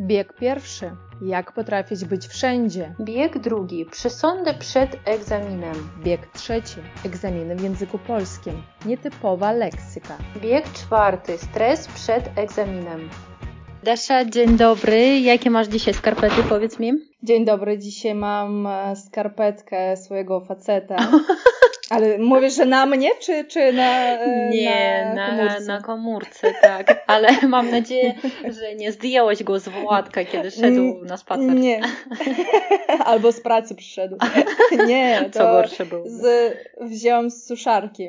Bieg 0.00 0.32
pierwszy. 0.32 0.90
Jak 1.22 1.52
potrafić 1.52 2.04
być 2.04 2.26
wszędzie? 2.26 2.94
Bieg 3.00 3.38
drugi. 3.38 3.86
Przesądy 3.86 4.54
przed 4.54 4.96
egzaminem. 5.04 5.74
Bieg 6.04 6.26
trzeci. 6.26 6.76
Egzaminy 7.06 7.56
w 7.56 7.62
języku 7.62 7.98
polskim. 7.98 8.62
Nietypowa 8.86 9.52
leksyka. 9.52 10.18
Bieg 10.42 10.72
czwarty. 10.72 11.38
Stres 11.38 11.88
przed 11.88 12.38
egzaminem. 12.38 13.08
Dasza, 13.82 14.24
dzień 14.24 14.56
dobry. 14.56 15.20
Jakie 15.20 15.50
masz 15.50 15.68
dzisiaj 15.68 15.94
skarpety, 15.94 16.42
powiedz 16.48 16.78
mi? 16.78 16.92
Dzień 17.22 17.44
dobry. 17.44 17.78
Dzisiaj 17.78 18.14
mam 18.14 18.66
e, 18.66 18.96
skarpetkę 18.96 19.96
swojego 19.96 20.40
faceta. 20.40 20.96
Ale 21.90 22.18
mówisz, 22.18 22.54
że 22.56 22.66
na 22.66 22.86
mnie, 22.86 23.10
czy, 23.20 23.44
czy 23.44 23.72
na 23.72 24.18
e, 24.18 24.50
Nie, 24.50 25.12
na 25.14 25.32
na, 25.36 25.36
komórce? 25.36 25.60
na 25.66 25.80
komórce, 25.80 26.54
tak. 26.62 27.04
Ale 27.06 27.28
mam 27.48 27.70
nadzieję, 27.70 28.14
że 28.50 28.74
nie 28.74 28.92
zdjęłaś 28.92 29.42
go 29.42 29.60
z 29.60 29.68
Władka, 29.68 30.24
kiedy 30.24 30.50
szedł 30.50 31.04
na 31.04 31.16
spacer. 31.16 31.54
Nie. 31.54 31.80
Albo 33.04 33.32
z 33.32 33.40
pracy 33.40 33.74
przyszedł. 33.74 34.16
Nie, 34.88 35.20
to 35.32 35.38
Co 35.38 35.44
gorsze 35.44 35.86
było. 35.86 36.04
z, 36.06 36.52
wzięłam 36.80 37.30
z 37.30 37.46
suszarki. 37.46 38.08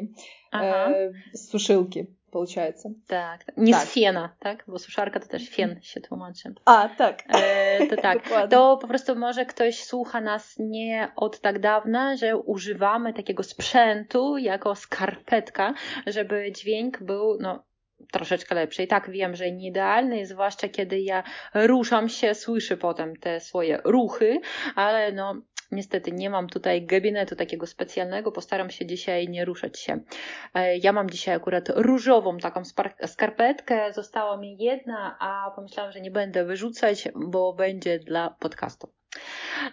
Aha, 0.52 0.90
E, 0.90 1.12
z 1.34 1.50
suszyłki, 1.50 2.06
получается. 2.31 2.91
tak. 3.07 3.41
Nie 3.57 3.73
tak. 3.73 3.83
z 3.83 3.93
fiena, 3.93 4.35
tak? 4.39 4.65
Bo 4.67 4.79
suszarka 4.79 5.21
to 5.21 5.27
też 5.27 5.49
fien 5.49 5.81
się 5.83 6.01
tłumaczy. 6.01 6.55
A, 6.65 6.89
tak. 6.89 7.23
E, 7.29 7.87
to 7.87 7.97
tak. 7.97 8.23
Dokładnie. 8.23 8.49
To 8.49 8.77
po 8.77 8.89
prostu 8.89 9.17
może 9.17 9.47
ktoś 9.47 9.85
słucha 9.85 10.21
nas 10.21 10.55
nie 10.59 11.13
od 11.17 11.41
tak 11.41 11.59
dawna, 11.59 12.17
że 12.17 12.37
używamy 12.37 13.13
takiego 13.13 13.43
sprzętu 13.43 14.39
jako 14.39 14.75
skarpetka, 14.75 15.75
żeby 16.07 16.53
dźwięk 16.53 17.03
był 17.03 17.39
no, 17.41 17.65
troszeczkę 18.13 18.55
lepszy. 18.55 18.83
I 18.83 18.87
tak 18.87 19.11
wiem, 19.11 19.37
że 19.37 19.53
nie 19.53 19.69
idealny, 19.69 20.27
zwłaszcza 20.27 20.69
kiedy 20.69 21.01
ja 21.01 21.23
ruszam 21.55 22.09
się, 22.09 22.35
słyszę 22.35 22.77
potem 22.77 23.17
te 23.17 23.41
swoje 23.41 23.81
ruchy, 23.85 24.41
ale 24.75 25.13
no. 25.13 25.35
Niestety 25.72 26.12
nie 26.12 26.30
mam 26.30 26.48
tutaj 26.48 26.86
gabinetu 26.86 27.36
takiego 27.36 27.68
specjalnego, 27.68 28.32
postaram 28.32 28.70
się 28.70 28.86
dzisiaj 28.86 29.30
nie 29.30 29.46
ruszać 29.46 29.80
się. 29.80 30.00
E, 30.54 30.78
Ja 30.78 30.94
mam 30.94 31.10
dzisiaj 31.10 31.36
akurat 31.36 31.70
różową 31.76 32.38
taką 32.38 32.62
skarpetkę, 33.06 33.94
została 33.94 34.38
mi 34.38 34.58
jedna, 34.58 35.18
a 35.20 35.52
pomyślałam, 35.56 35.92
że 35.92 36.02
nie 36.02 36.12
będę 36.12 36.46
wyrzucać, 36.46 37.10
bo 37.16 37.54
będzie 37.54 38.00
dla 38.00 38.30
podcastu. 38.40 38.90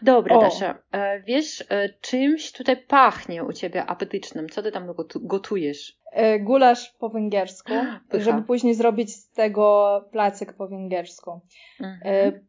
Dobra, 0.03 0.37
O. 0.37 0.41
Dasza, 0.41 0.79
e, 0.93 1.21
wiesz, 1.23 1.65
e, 1.71 1.89
czymś 2.01 2.53
tutaj 2.53 2.77
pachnie 2.77 3.45
u 3.45 3.53
Ciebie 3.53 3.85
apetycznym. 3.87 4.49
Co 4.49 4.63
Ty 4.63 4.73
tam 4.73 4.87
gotu- 4.87 5.27
gotujesz? 5.27 5.99
Gulasz 6.41 6.91
po 6.99 7.09
węgiersku, 7.09 7.73
Pycha. 8.11 8.25
żeby 8.25 8.43
później 8.43 8.75
zrobić 8.75 9.15
z 9.15 9.31
tego 9.31 10.05
placek 10.13 10.53
po 10.53 10.69
węgiersku. 10.69 11.41
Mhm. 11.81 12.49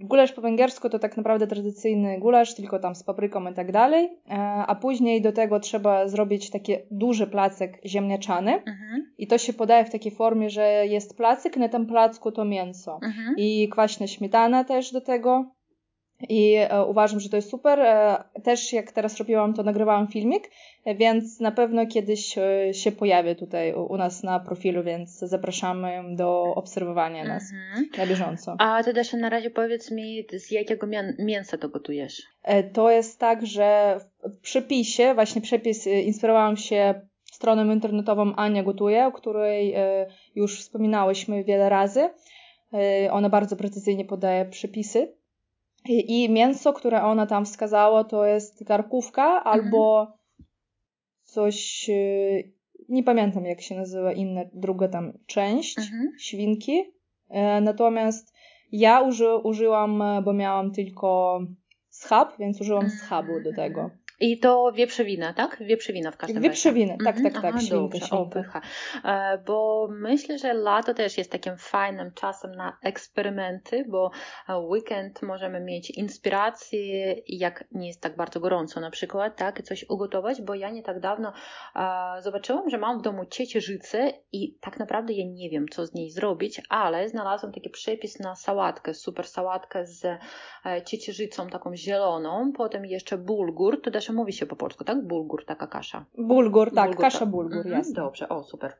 Gulasz 0.00 0.32
po 0.32 0.40
węgiersku 0.40 0.88
to 0.88 0.98
tak 0.98 1.16
naprawdę 1.16 1.46
tradycyjny 1.46 2.18
gulasz, 2.18 2.54
tylko 2.54 2.78
tam 2.78 2.94
z 2.94 3.02
papryką 3.02 3.50
i 3.50 3.54
tak 3.54 3.72
dalej, 3.72 4.08
E, 4.30 4.34
a 4.66 4.74
później 4.74 5.22
do 5.22 5.32
tego 5.32 5.60
trzeba 5.60 6.08
zrobić 6.08 6.50
taki 6.50 6.72
duży 6.90 7.26
placek 7.26 7.80
ziemniaczany 7.86 8.52
Mhm. 8.54 9.12
i 9.18 9.26
to 9.26 9.38
się 9.38 9.52
podaje 9.52 9.84
w 9.84 9.90
takiej 9.90 10.12
formie, 10.12 10.50
że 10.50 10.86
jest 10.86 11.16
placek, 11.16 11.56
na 11.56 11.68
tym 11.68 11.86
placku 11.86 12.32
to 12.32 12.44
mięso. 12.44 12.98
Mhm. 13.02 13.34
i 13.38 13.68
kwaśna 13.72 14.06
śmietana 14.06 14.64
też 14.64 14.92
do 14.92 15.00
tego. 15.00 15.50
I 16.28 16.54
e, 16.54 16.84
uważam, 16.84 17.20
że 17.20 17.28
to 17.28 17.36
jest 17.36 17.50
super. 17.50 17.80
E, 17.80 18.24
też 18.44 18.72
jak 18.72 18.92
teraz 18.92 19.16
robiłam, 19.18 19.54
to 19.54 19.62
nagrywałam 19.62 20.08
filmik, 20.08 20.50
więc 20.86 21.40
na 21.40 21.50
pewno 21.52 21.86
kiedyś 21.86 22.38
e, 22.38 22.74
się 22.74 22.92
pojawi 22.92 23.36
tutaj 23.36 23.74
u, 23.74 23.96
nas 23.96 24.22
na 24.22 24.40
profilu, 24.40 24.82
więc 24.84 25.18
zapraszamy 25.18 26.02
do 26.16 26.42
obserwowania 26.54 27.24
nas 27.24 27.42
Mhm. 27.52 27.88
na 27.98 28.06
bieżąco. 28.06 28.56
A 28.58 28.82
Ty, 28.82 28.92
Dasza, 28.92 29.16
na 29.16 29.28
razie 29.28 29.50
powiedz 29.50 29.90
mi, 29.90 30.24
z 30.32 30.50
jakiego 30.50 30.86
mię- 30.86 31.14
mięsa 31.18 31.58
to 31.58 31.68
gotujesz? 31.68 32.22
To 32.72 32.90
jest 32.90 33.20
tak, 33.20 33.46
że 33.46 33.98
w- 34.00 34.40
przepisie, 34.40 35.14
właśnie 35.14 35.40
przepis, 35.42 35.86
inspirowałam 35.86 36.56
się 36.56 36.94
stroną 37.32 37.72
internetową 37.72 38.34
Ania 38.36 38.62
Gotuje, 38.62 39.06
o 39.06 39.12
której 39.12 39.74
już 40.34 40.60
wspominałyśmy 40.60 41.44
wiele 41.44 41.68
razy. 41.68 42.08
Ona 43.10 43.28
bardzo 43.28 43.56
precyzyjnie 43.56 44.04
podaje 44.04 44.44
przepisy. 44.44 45.12
I 45.88 46.28
mięso, 46.30 46.72
które 46.72 47.02
ona 47.02 47.26
tam 47.26 47.44
wskazała, 47.44 48.04
to 48.04 48.24
jest 48.24 48.64
karkówka 48.66 49.44
albo 49.44 50.12
coś, 51.22 51.90
e, 51.90 52.42
nie 52.88 53.02
pamiętam 53.02 53.44
jak 53.44 53.60
się 53.60 53.74
nazywa 53.74 54.12
inna, 54.12 54.40
druga 54.52 54.88
tam 54.88 55.12
część 55.26 55.78
Mhm. 55.78 56.10
świnki. 56.18 56.82
E, 57.28 57.60
Natomiast 57.60 58.34
ja 58.72 59.00
uży, 59.00 59.36
użyłam, 59.36 60.02
bo 60.24 60.32
miałam 60.32 60.72
tylko 60.72 61.40
schab, 61.88 62.38
więc 62.38 62.60
użyłam 62.60 62.90
schabu 62.90 63.40
do 63.44 63.52
tego. 63.54 63.90
I 64.20 64.38
to 64.38 64.72
wieprzowina, 64.72 65.32
tak? 65.32 65.56
Wieprzowina 65.60 66.10
w 66.10 66.16
każdym 66.16 66.36
razie. 66.36 66.48
Wieprzowinę, 66.48 66.96
tak, 67.04 67.16
Mhm, 67.16 67.24
tak, 67.32 67.42
tak, 67.42 67.44
aha, 67.44 67.60
świnka, 67.60 67.76
dobrze, 67.76 67.98
o, 68.04 68.06
świnka. 68.06 68.30
pycha. 68.40 68.60
E, 69.04 69.38
Bo 69.46 69.88
myślę, 69.90 70.38
że 70.38 70.54
lato 70.54 70.94
też 70.94 71.18
jest 71.18 71.32
takim 71.32 71.56
fajnym 71.56 72.12
czasem 72.14 72.52
na 72.54 72.78
eksperymenty, 72.82 73.84
bo 73.88 74.10
weekend 74.68 75.22
możemy 75.22 75.60
mieć 75.60 75.90
inspirację, 75.90 77.14
jak 77.28 77.64
nie 77.72 77.86
jest 77.88 78.00
tak 78.00 78.16
bardzo 78.16 78.40
gorąco 78.40 78.80
na 78.80 78.90
przykład, 78.90 79.36
tak, 79.36 79.60
i 79.60 79.62
coś 79.62 79.84
ugotować, 79.88 80.42
bo 80.42 80.54
ja 80.54 80.70
nie 80.70 80.82
tak 80.82 81.00
dawno 81.00 81.32
e, 81.76 82.22
zobaczyłam, 82.22 82.70
że 82.70 82.78
mam 82.78 82.98
w 82.98 83.02
domu 83.02 83.24
ciecierzycę 83.26 84.12
i 84.32 84.58
tak 84.60 84.78
naprawdę 84.78 85.12
ja 85.12 85.24
nie 85.26 85.50
wiem, 85.50 85.66
co 85.68 85.86
z 85.86 85.94
niej 85.94 86.10
zrobić, 86.10 86.62
ale 86.68 87.08
znalazłam 87.08 87.52
taki 87.52 87.70
przepis 87.70 88.20
na 88.20 88.34
sałatkę, 88.36 88.94
super 88.94 89.26
sałatkę 89.26 89.86
z 89.86 90.04
e, 90.04 90.18
ciecierzycą 90.84 91.48
taką 91.48 91.76
zieloną, 91.76 92.52
potem 92.56 92.86
jeszcze 92.86 93.18
bulgur, 93.18 93.82
to 93.82 93.90
też 93.90 94.07
mówi 94.12 94.32
się 94.32 94.46
po 94.46 94.56
polsku, 94.56 94.84
tak? 94.84 95.06
Bulgur, 95.06 95.44
taka 95.44 95.66
kasza. 95.66 96.04
Bulgur, 96.18 96.74
tak, 96.74 96.86
Bulgur, 96.86 97.02
kasza 97.02 97.18
tak. 97.18 97.28
bulgur, 97.28 97.58
Mhm, 97.58 97.72
jasne. 97.72 97.94
Dobrze, 97.94 98.28
o 98.28 98.42
super. 98.42 98.72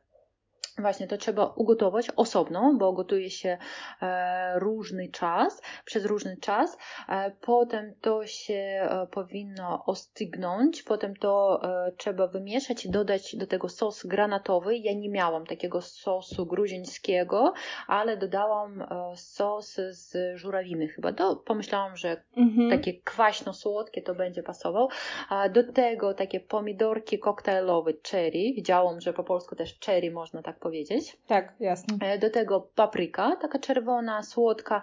Właśnie 0.79 1.07
to 1.07 1.17
trzeba 1.17 1.45
ugotować 1.55 2.07
osobno, 2.15 2.73
bo 2.77 2.93
gotuje 2.93 3.29
się 3.29 3.57
e, 4.01 4.59
różny 4.59 5.09
czas, 5.09 5.61
przez 5.85 6.05
różny 6.05 6.37
czas. 6.37 6.77
E, 7.09 7.31
potem 7.41 7.93
to 8.01 8.27
się 8.27 8.53
e, 8.53 9.07
powinno 9.11 9.85
ostygnąć, 9.85 10.83
potem 10.83 11.15
to 11.15 11.61
e, 11.63 11.91
trzeba 11.91 12.27
wymieszać 12.27 12.85
i 12.85 12.89
dodać 12.89 13.35
do 13.35 13.47
tego 13.47 13.69
sos 13.69 14.05
granatowy. 14.05 14.77
Ja 14.77 14.93
nie 14.93 15.09
miałam 15.09 15.45
takiego 15.45 15.81
sosu 15.81 16.45
gruzińskiego, 16.45 17.53
ale 17.87 18.17
dodałam 18.17 18.81
e, 18.81 18.87
sos 19.15 19.75
z 19.89 20.37
żurawiny 20.37 20.87
chyba. 20.87 21.13
To 21.13 21.35
pomyślałam, 21.35 21.97
że 21.97 22.23
Mhm. 22.37 22.69
takie 22.69 22.93
kwaśno-słodkie 22.93 24.01
to 24.01 24.15
będzie 24.15 24.43
pasował. 24.43 24.89
Do 25.53 25.73
tego 25.73 26.13
takie 26.13 26.39
pomidorki 26.39 27.19
koktajlowe 27.19 27.91
cherry. 28.11 28.53
Widziałam, 28.55 29.01
że 29.01 29.13
po 29.13 29.23
polsku 29.23 29.55
też 29.55 29.79
cherry 29.85 30.11
można 30.11 30.41
tak 30.41 30.59
powiedzieć. 30.59 30.68
Tak, 31.27 31.53
jasne. 31.59 31.97
E, 32.01 32.19
Do 32.19 32.29
tego 32.29 32.61
papryka, 32.75 33.35
taka 33.35 33.59
czerwona, 33.59 34.23
słodka. 34.23 34.81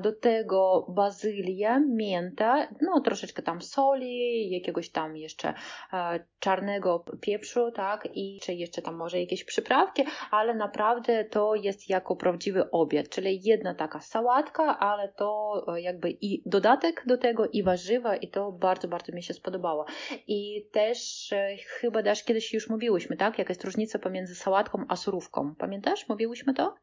Do 0.00 0.12
tego 0.12 0.86
bazylia, 0.88 1.80
mięta, 1.80 2.68
no 2.80 3.00
troszeczkę 3.00 3.42
tam 3.42 3.62
soli, 3.62 4.50
jakiegoś 4.50 4.90
tam 4.90 5.16
jeszcze 5.16 5.54
e, 5.92 6.20
czarnego 6.40 7.04
pieprzu, 7.20 7.70
tak, 7.72 8.08
i 8.14 8.40
czy 8.42 8.54
jeszcze 8.54 8.82
tam 8.82 8.94
może 8.94 9.20
jakieś 9.20 9.44
przyprawki, 9.44 10.02
ale 10.30 10.54
naprawdę 10.54 11.24
to 11.24 11.54
jest 11.54 11.88
jako 11.88 12.16
prawdziwy 12.16 12.70
obiad, 12.70 13.08
czyli 13.08 13.40
jedna 13.44 13.74
taka 13.74 14.00
sałatka, 14.00 14.78
ale 14.78 15.08
to 15.08 15.64
e, 15.68 15.80
jakby 15.80 16.10
i 16.10 16.42
dodatek 16.46 17.02
do 17.06 17.18
tego, 17.18 17.46
i 17.46 17.62
warzywa, 17.62 18.16
i 18.16 18.28
to 18.28 18.52
bardzo, 18.52 18.88
bardzo 18.88 19.12
mi 19.12 19.22
się 19.22 19.34
spodobało. 19.34 19.84
I 20.26 20.66
też 20.72 21.30
chyba 21.66 22.02
też 22.02 22.24
kiedyś 22.24 22.54
już 22.54 22.68
mówiłyśmy, 22.70 23.16
tak, 23.16 23.38
jaka 23.38 23.50
jest 23.50 23.64
różnica 23.64 23.98
pomiędzy 23.98 24.34
sałatką 24.34 24.84
a 24.88 24.96
surówką. 25.08 25.54
Pamiętasz? 25.54 26.08
Mówiłyśmy 26.08 26.54
to? 26.54 26.74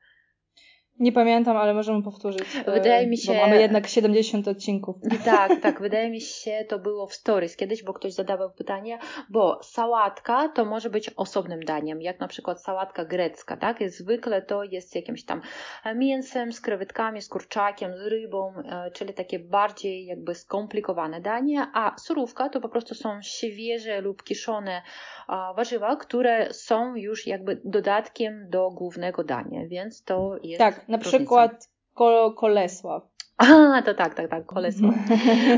Nie 0.99 1.11
pamiętam, 1.11 1.57
ale 1.57 1.73
możemy 1.73 2.03
powtórzyć. 2.03 2.45
e, 2.65 2.71
Wydaje 2.71 3.07
mi 3.07 3.17
Bo 3.27 3.33
się- 3.33 3.39
mamy 3.41 3.61
jednak 3.61 3.87
70 3.87 4.47
odcinków. 4.47 4.95
Tak, 5.25 5.61
tak, 5.61 5.81
wydaje 5.81 6.09
mi 6.09 6.21
się, 6.21 6.65
to 6.69 6.79
było 6.79 7.07
w 7.07 7.13
stories 7.13 7.55
kiedyś, 7.55 7.83
bo 7.83 7.93
ktoś 7.93 8.13
zadawał 8.13 8.51
pytanie, 8.51 8.99
bo 9.29 9.59
sałatka 9.63 10.49
to 10.49 10.65
może 10.65 10.89
być 10.89 11.09
osobnym 11.09 11.59
daniem, 11.59 12.01
jak 12.01 12.19
na 12.19 12.27
przykład 12.27 12.61
sałatka 12.61 13.05
grecka, 13.05 13.57
tak? 13.57 13.89
Zwykle 13.89 14.41
to 14.41 14.63
jest 14.63 14.95
jakimś 14.95 15.25
tam 15.25 15.41
mięsem, 15.95 16.53
z 16.53 16.61
krewetkami, 16.61 17.21
z 17.21 17.29
kurczakiem, 17.29 17.97
z 17.97 18.01
rybą, 18.07 18.53
e, 18.65 18.91
czyli 18.91 19.13
takie 19.13 19.39
bardziej 19.39 20.05
jakby 20.05 20.35
skomplikowane 20.35 21.21
danie, 21.21 21.67
a 21.73 21.95
surówka 21.97 22.49
to 22.49 22.61
po 22.61 22.69
prostu 22.69 22.95
są 22.95 23.21
świeże 23.21 24.01
lub 24.01 24.23
kiszone 24.23 24.81
warzywa, 25.55 25.95
które 25.95 26.53
są 26.53 26.95
już 26.95 27.27
jakby 27.27 27.61
dodatkiem 27.65 28.49
do 28.49 28.69
głównego 28.71 29.23
dania, 29.23 29.67
więc 29.67 30.03
to 30.03 30.35
jest 30.43 30.59
Tak, 30.59 30.84
na 30.87 30.97
przykład 30.97 31.69
ko- 31.93 32.31
kolesław. 32.37 33.14
A, 33.37 33.81
to 33.81 33.93
tak, 33.93 34.13
tak, 34.13 34.29
tak, 34.29 34.45
kolesło. 34.45 34.89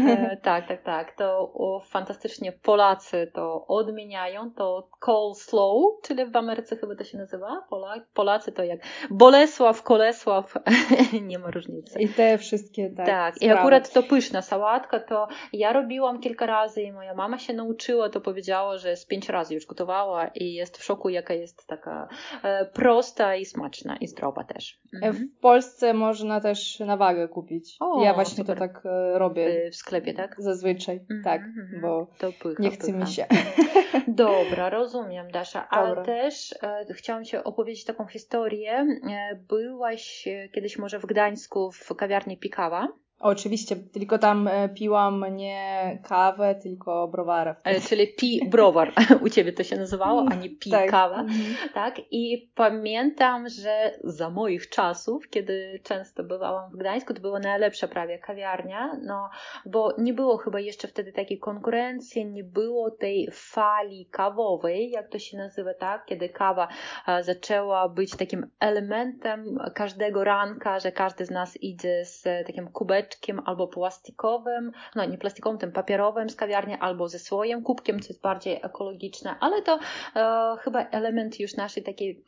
E, 0.08 0.38
tak, 0.38 0.68
tak, 0.68 0.84
tak. 0.84 1.16
To 1.16 1.52
o, 1.54 1.82
fantastycznie 1.90 2.52
Polacy 2.52 3.32
to 3.34 3.68
odmieniają. 3.68 4.52
To 4.52 4.90
coleslaw, 5.00 6.02
czyli 6.04 6.26
w 6.26 6.36
Ameryce 6.36 6.78
chyba 6.78 6.96
to 6.96 7.04
się 7.04 7.18
nazywa. 7.18 7.66
Pola, 7.70 7.96
Polacy 8.14 8.52
to 8.52 8.64
jak 8.64 8.80
Bolesław, 9.10 9.84
Kolesław, 9.84 10.54
nie 11.30 11.40
ma 11.40 11.52
różnicy. 11.52 12.00
I 12.00 12.10
te 12.10 12.38
wszystkie, 12.38 12.90
tak. 12.90 13.06
Tak, 13.06 13.36
sprawy. 13.36 13.54
i 13.54 13.58
akurat 13.58 13.94
to 13.94 14.04
pyszna 14.04 14.42
sałatka, 14.42 15.00
to 15.00 15.28
ja 15.54 15.74
robiłam 15.74 16.20
kilka 16.20 16.46
razy 16.46 16.82
i 16.82 16.92
moja 16.92 17.14
mama 17.14 17.38
się 17.38 17.54
nauczyła, 17.54 18.10
to 18.10 18.22
powiedziała, 18.22 18.78
że 18.78 18.96
z 18.96 19.06
pięć 19.06 19.30
razy 19.30 19.54
już 19.54 19.66
gotowała 19.66 20.28
i 20.28 20.54
jest 20.54 20.78
w 20.78 20.84
szoku, 20.84 21.10
jaka 21.10 21.34
jest 21.34 21.68
taka 21.68 22.08
e, 22.44 22.66
prosta 22.66 23.36
i 23.36 23.46
smaczna 23.46 23.98
i 23.98 24.08
zdrowa 24.08 24.44
też. 24.44 24.80
Mhm. 24.94 25.16
W 25.16 25.42
Polsce 25.42 25.94
można 25.94 26.42
też 26.42 26.80
na 26.80 26.98
wagę 26.98 27.28
kupić. 27.28 27.67
O, 27.80 28.04
ja 28.04 28.14
właśnie 28.14 28.38
super. 28.38 28.56
to 28.56 28.60
tak 28.60 28.86
e, 28.86 29.20
robię. 29.20 29.72
W 29.72 29.76
sklepie, 29.76 30.14
tak? 30.14 30.36
Zazwyczaj, 30.38 30.96
mm 30.96 31.22
-hmm, 31.22 31.24
tak, 31.24 31.42
mm, 31.42 31.82
bo 31.82 32.08
pycha, 32.22 32.64
nie 32.64 32.72
chce 32.72 32.88
pycha. 32.88 33.00
mi 33.00 33.08
się. 33.08 33.26
Dobra, 34.08 34.70
rozumiem, 34.80 35.32
Dasza, 35.32 35.70
ale 35.70 35.88
Dobra. 35.90 36.04
też 36.04 36.56
e, 36.64 36.94
chciałam 36.94 37.26
Ci 37.26 37.38
opowiedzieć 37.38 37.86
taką 37.86 38.08
historię. 38.08 38.86
E, 39.10 39.36
byłaś 39.36 40.28
e, 40.28 40.50
kiedyś 40.50 40.78
może 40.78 41.00
w 41.00 41.06
Gdańsku 41.06 41.72
w 41.72 41.96
kawiarni 41.96 42.38
Pikawa. 42.38 42.88
Oczywiście, 43.20 43.76
tylko 43.76 44.18
tam 44.18 44.48
e, 44.48 44.70
piłam 44.70 45.26
nie 45.36 46.00
kawę, 46.04 46.56
tylko 46.56 47.08
browara. 47.08 47.56
E, 47.64 47.82
czyli 47.82 48.08
pi 48.08 48.42
browar, 48.50 48.94
u 49.26 49.30
Ciebie 49.30 49.54
to 49.54 49.64
się 49.64 49.76
nazywało, 49.76 50.26
a 50.32 50.36
nie 50.36 50.50
pi 50.50 50.72
tak. 50.72 50.92
kawa. 50.92 51.20
Mhm. 51.20 51.56
Tak, 51.74 52.02
i 52.12 52.52
pamiętam, 52.56 53.50
że 53.50 53.94
za 54.04 54.30
moich 54.30 54.70
czasów, 54.70 55.30
kiedy 55.30 55.80
często 55.84 56.24
bywałam 56.24 56.72
w 56.72 56.78
Gdańsku, 56.78 57.14
to 57.14 57.22
była 57.22 57.40
najlepsza 57.40 57.88
prawie 57.88 58.20
kawiarnia, 58.20 59.00
no, 59.02 59.30
bo 59.66 59.94
nie 59.98 60.14
było 60.14 60.38
chyba 60.38 60.60
jeszcze 60.60 60.88
wtedy 60.88 61.12
takiej 61.12 61.40
konkurencji, 61.40 62.26
nie 62.26 62.44
było 62.44 62.92
tej 62.92 63.30
fali 63.32 64.06
kawowej, 64.12 64.92
jak 64.92 65.10
to 65.10 65.20
się 65.20 65.38
nazywa, 65.38 65.74
tak, 65.74 66.06
kiedy 66.06 66.30
kawa 66.30 66.68
e, 67.08 67.24
zaczęła 67.24 67.90
być 67.90 68.16
takim 68.16 68.48
elementem 68.60 69.60
każdego 69.76 70.24
ranka, 70.24 70.80
że 70.80 70.92
każdy 70.92 71.26
z 71.26 71.32
nas 71.32 71.58
idzie 71.64 72.06
z 72.06 72.24
takim 72.48 72.68
kubeczkiem, 72.68 73.07
albo 73.46 73.68
plastikowym, 73.68 74.72
no 74.96 75.06
nie 75.06 75.18
plastikowym, 75.18 75.60
tym 75.60 75.72
papierowym 75.72 76.30
z 76.30 76.36
kawiarni, 76.36 76.74
albo 76.80 77.10
ze 77.10 77.20
swoim 77.20 77.64
kubkiem, 77.64 78.00
co 78.00 78.08
jest 78.08 78.22
bardziej 78.22 78.60
ekologiczne, 78.64 79.36
ale 79.40 79.62
to 79.62 79.80
e, 80.16 80.56
chyba 80.62 80.80
element 80.90 81.40
już 81.40 81.56
naszej 81.56 81.84
takiej 81.84 82.24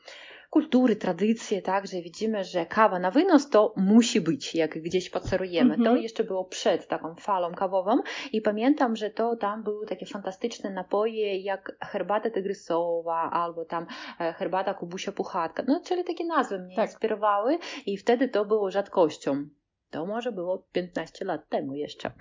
kultury, 0.49 0.95
tradycji, 0.95 1.61
tak, 1.61 1.87
że 1.87 2.01
widzimy, 2.01 2.43
że 2.43 2.65
kawa 2.65 2.99
na 2.99 3.11
wynos 3.11 3.49
to 3.49 3.73
musi 3.77 4.21
być, 4.21 4.55
jak 4.55 4.81
gdzieś 4.81 5.07
spacerujemy. 5.07 5.73
Mm 5.73 5.79
-hmm. 5.79 5.83
To 5.83 5.89
mhm. 5.89 6.03
jeszcze 6.03 6.23
było 6.23 6.45
przed 6.45 6.87
taką 6.87 7.15
falą 7.15 7.53
kawową 7.53 7.97
i 8.31 8.41
pamiętam, 8.41 8.95
że 8.95 9.09
to 9.09 9.35
tam 9.35 9.63
były 9.63 9.85
takie 9.85 10.05
fantastyczne 10.05 10.69
napoje 10.69 11.37
jak 11.37 11.77
herbata 11.81 12.29
tygrysowa 12.29 13.31
albo 13.31 13.65
tam 13.65 13.85
e, 14.19 14.33
herbata 14.33 14.73
kubusia 14.73 15.11
puchatka, 15.11 15.63
no 15.67 15.81
czyli 15.85 16.03
takie 16.03 16.25
nazwy 16.25 16.59
mnie 16.59 16.75
tak. 16.75 16.89
inspirowały 16.89 17.59
i 17.85 17.97
wtedy 17.97 18.29
to 18.29 18.45
było 18.45 18.71
rzadkością. 18.71 19.49
To 19.91 20.05
może 20.05 20.31
było 20.31 20.63
15 20.71 21.25
lat 21.25 21.49
temu 21.49 21.75
jeszcze. 21.75 22.11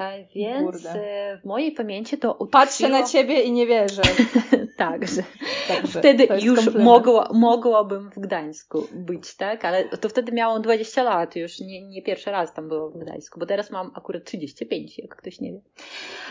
E, 0.00 0.24
więc 0.34 0.64
Kurde. 0.64 0.90
E, 0.90 1.38
w 1.38 1.44
mojej 1.44 1.72
pamięci 1.72 2.18
to 2.18 2.32
utkwiło... 2.32 2.50
Patrzę 2.50 2.88
na 2.88 3.02
ciebie 3.02 3.42
i 3.42 3.52
nie 3.52 3.66
wierzę. 3.66 4.02
tak, 4.76 5.08
że 5.08 5.22
Także 5.68 5.98
wtedy 5.98 6.28
już 6.40 6.74
mogła, 6.74 7.28
mogłabym 7.32 8.10
w 8.10 8.18
Gdańsku 8.18 8.82
być, 8.92 9.36
tak? 9.36 9.64
Ale 9.64 9.84
to 9.84 10.08
wtedy 10.08 10.32
miałam 10.32 10.62
20 10.62 11.02
lat, 11.02 11.36
już 11.36 11.60
nie, 11.60 11.88
nie 11.88 12.02
pierwszy 12.02 12.30
raz 12.30 12.54
tam 12.54 12.68
było 12.68 12.90
w 12.90 12.98
Gdańsku, 12.98 13.40
bo 13.40 13.46
teraz 13.46 13.70
mam 13.70 13.90
akurat 13.94 14.24
35, 14.24 14.98
jak 14.98 15.16
ktoś 15.16 15.40
nie 15.40 15.52
wie. 15.52 15.60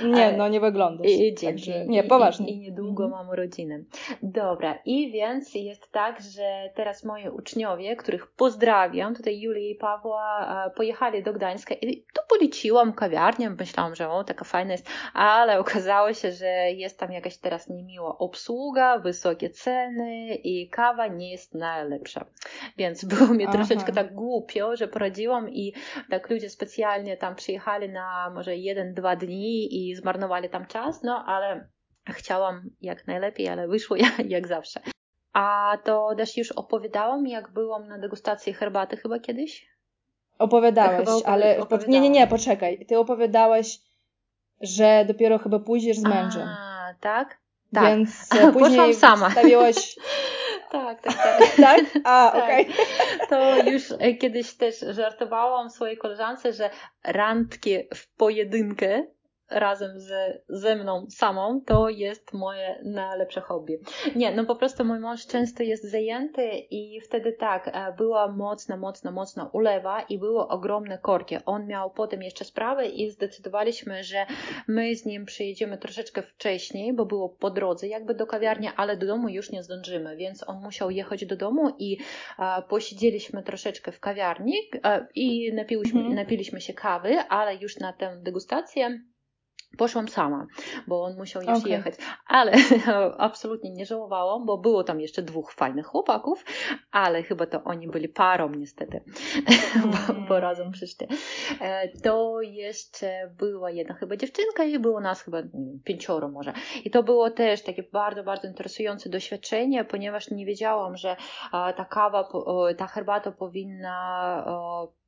Nie, 0.07 0.31
no 0.37 0.47
nie 0.47 0.59
wyglądasz. 0.59 1.11
I, 1.11 1.33
Także, 1.33 1.85
nie, 1.85 2.03
poważnie. 2.03 2.49
I, 2.49 2.55
I, 2.55 2.59
niedługo 2.59 3.05
mhm. 3.05 3.25
mam 3.25 3.35
rodzinę. 3.35 3.79
Dobra, 4.23 4.79
i 4.85 5.11
więc 5.11 5.55
jest 5.55 5.91
tak, 5.91 6.21
że 6.21 6.69
teraz 6.75 7.03
moi 7.03 7.29
uczniowie, 7.29 7.95
których 7.95 8.27
pozdrawiam, 8.27 9.15
tutaj 9.15 9.39
Julię 9.39 9.71
i 9.71 9.75
Pawła, 9.75 10.71
po 10.75 10.83
pojechali 10.85 11.23
do 11.23 11.33
Gdańska 11.33 11.75
i 11.75 12.05
tu 12.13 12.21
poleciłam 12.29 12.93
kawiarnię, 12.93 13.49
myślałam, 13.49 13.95
że 13.95 14.09
o, 14.09 14.23
taka 14.23 14.45
fajna 14.45 14.71
jest, 14.71 14.89
ale 15.13 15.59
okazało 15.65 16.13
się, 16.13 16.31
że 16.31 16.47
jest 16.71 16.99
tam 16.99 17.11
jakaś 17.11 17.37
teraz 17.37 17.69
niemiła 17.69 18.17
obsługa, 18.17 18.99
wysokie 18.99 19.49
ceny 19.49 20.35
i 20.35 20.69
kawa 20.69 21.07
nie 21.07 21.31
jest 21.31 21.53
najlepsza. 21.53 22.25
Więc 22.77 23.05
było 23.15 23.33
mi 23.33 23.43
Aha. 23.43 23.53
troszeczkę 23.53 23.93
tak 23.93 24.13
głupio, 24.13 24.75
że 24.75 24.87
poradziłam 24.87 25.49
i 25.49 25.73
tak 26.09 26.29
ludzie 26.29 26.49
specjalnie 26.49 27.17
tam 27.17 27.35
przyjechali 27.35 27.89
na 27.89 28.29
może 28.33 28.55
jeden, 28.55 28.93
dwa 28.93 29.15
dni 29.15 29.89
i 29.89 29.95
zmarnowali 29.95 30.49
tam 30.49 30.65
czas, 30.65 31.03
no 31.03 31.25
ale 31.27 31.69
chciałam 32.09 32.69
jak 32.81 33.07
najlepiej, 33.07 33.47
ale 33.47 33.67
wyszło 33.67 33.97
jak 34.35 34.47
zawsze. 34.47 34.79
A 35.33 35.77
to 35.83 36.15
też 36.17 36.37
już 36.37 36.51
opowiadałam, 36.51 37.27
jak 37.27 37.51
byłam 37.53 37.87
na 37.87 37.99
degustacji 37.99 38.53
herbaty 38.53 38.97
chyba 38.97 39.19
kiedyś? 39.19 39.74
Opowiadałeś, 40.39 41.09
ale. 41.25 41.57
Nie, 41.87 41.99
nie, 41.99 42.09
nie, 42.09 42.27
poczekaj. 42.27 42.85
Ty 42.85 42.99
opowiadałeś, 42.99 43.79
że 44.61 45.05
dopiero 45.07 45.37
chyba 45.37 45.59
pójdziesz 45.59 45.97
z 45.97 46.03
mężem. 46.03 46.47
A, 46.47 46.93
tak? 46.99 47.37
Tak. 47.73 47.85
Więc 47.85 48.29
e, 48.33 48.51
później 48.59 48.93
sama. 48.93 49.29
wstawiłaś. 49.29 49.95
tak, 50.71 51.01
tak, 51.01 51.15
tak. 51.15 51.55
tak? 51.67 51.81
A, 52.03 52.31
tak. 52.33 52.43
okej. 52.43 52.65
Okay. 52.65 53.27
To 53.29 53.69
już 53.71 53.83
e, 53.99 54.13
kiedyś 54.13 54.53
też 54.53 54.79
żartowałam 54.89 55.69
swojej 55.69 55.97
koleżance, 55.97 56.53
że 56.53 56.69
randki 57.03 57.77
w 57.95 58.15
pojedynkę 58.15 59.03
razem 59.49 59.99
ze, 59.99 60.41
ze 60.49 60.75
mną 60.75 61.05
samą, 61.09 61.61
to 61.65 61.89
jest 61.89 62.33
moje 62.33 62.79
najlepsze 62.83 63.41
hobby. 63.41 63.79
Nie, 64.15 64.35
no 64.35 64.45
po 64.45 64.55
prostu 64.55 64.85
mój 64.85 64.99
mąż 64.99 65.27
często 65.27 65.63
jest 65.63 65.91
zajęty 65.91 66.49
i 66.71 67.01
wtedy 67.01 67.33
tak, 67.33 67.67
e, 67.73 67.93
była 67.97 68.27
mocna, 68.27 68.77
mocna, 68.77 69.11
mocna 69.11 69.49
ulewa 69.53 70.01
i 70.01 70.19
były 70.19 70.47
ogromne 70.47 70.97
korki. 70.97 71.37
On 71.45 71.67
miał 71.67 71.91
potem 71.91 72.21
jeszcze 72.21 72.45
sprawę 72.45 72.87
i 72.87 73.11
zdecydowaliśmy, 73.11 74.03
że 74.03 74.25
my 74.67 74.95
z 74.95 75.05
nim 75.05 75.25
przyjedziemy 75.25 75.77
troszeczkę 75.77 76.21
wcześniej, 76.21 76.93
bo 76.93 77.05
było 77.05 77.29
po 77.29 77.49
drodze 77.49 77.87
jakby 77.87 78.15
do 78.15 78.27
kawiarni, 78.27 78.69
ale 78.75 78.97
do 78.97 79.07
domu 79.07 79.29
już 79.29 79.51
nie 79.51 79.63
zdążymy, 79.63 80.15
więc 80.15 80.49
on 80.49 80.61
musiał 80.61 80.91
jechać 80.91 81.25
do 81.25 81.35
domu 81.35 81.75
i 81.79 81.97
a, 82.37 82.59
e, 82.59 82.61
posiedzieliśmy 82.61 83.43
troszeczkę 83.43 83.91
w 83.91 83.99
kawiarni 83.99 84.55
a, 84.83 84.97
e, 84.97 85.07
i 85.15 85.53
napiłyśmy, 85.53 85.99
mhm. 85.99 86.15
napiliśmy 86.15 86.61
się 86.61 86.73
kawy, 86.73 87.19
ale 87.29 87.55
już 87.55 87.77
na 87.77 87.93
tę 87.93 88.17
degustację 88.21 88.99
Poszłam 89.77 90.07
sama, 90.07 90.47
bo 90.87 91.03
on 91.03 91.17
musiał 91.17 91.41
już 91.41 91.59
okay. 91.59 91.71
jechać, 91.71 91.93
ale 92.27 92.53
absolutnie 93.17 93.71
nie 93.71 93.85
żałowałam, 93.85 94.45
bo 94.45 94.57
było 94.57 94.83
tam 94.83 95.01
jeszcze 95.01 95.21
dwóch 95.21 95.53
fajnych 95.53 95.85
chłopaków, 95.85 96.45
ale 96.91 97.23
chyba 97.23 97.45
to 97.45 97.63
oni 97.63 97.87
byli 97.87 98.09
parą 98.09 98.49
niestety, 98.49 99.03
bo, 99.91 100.13
bo, 100.27 100.39
razem 100.39 100.71
przyszli. 100.71 101.07
E, 101.61 101.89
to 101.89 102.41
jeszcze 102.41 103.31
była 103.37 103.71
jedna 103.71 103.93
chyba 103.93 104.17
dziewczynka 104.17 104.63
i 104.63 104.79
było 104.79 105.01
nas 105.01 105.21
chyba 105.21 105.43
wiem, 105.43 105.79
pięcioro 105.83 106.29
może. 106.29 106.53
I 106.85 106.91
to 106.91 107.03
było 107.03 107.29
też 107.31 107.61
takie 107.61 107.83
bardzo, 107.83 108.23
bardzo 108.23 108.47
interesujące 108.47 109.09
doświadczenie, 109.09 109.85
ponieważ 109.85 110.31
nie 110.31 110.45
wiedziałam, 110.45 110.97
że 110.97 111.15
ta 111.51 111.85
kawa, 111.85 112.29
ta 112.77 112.87
herbata 112.87 113.31
powinna 113.31 114.45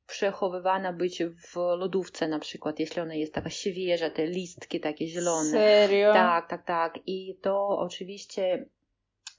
przechowywana 0.08 0.94
być 0.94 1.24
w 1.24 1.56
lodówce 1.56 2.28
na 2.28 2.40
przykład, 2.40 2.80
jeśli 2.80 3.02
ona 3.02 3.14
jest 3.14 3.34
taka 3.34 3.50
świeża, 3.50 4.10
te 4.10 4.28
listki 4.28 4.80
takie 4.80 5.08
zielone. 5.08 5.52
Serio? 5.52 6.14
Tak, 6.14 6.50
tak, 6.50 6.66
tak. 6.66 7.00
I 7.06 7.40
to 7.42 7.68
oczywiście 7.68 8.70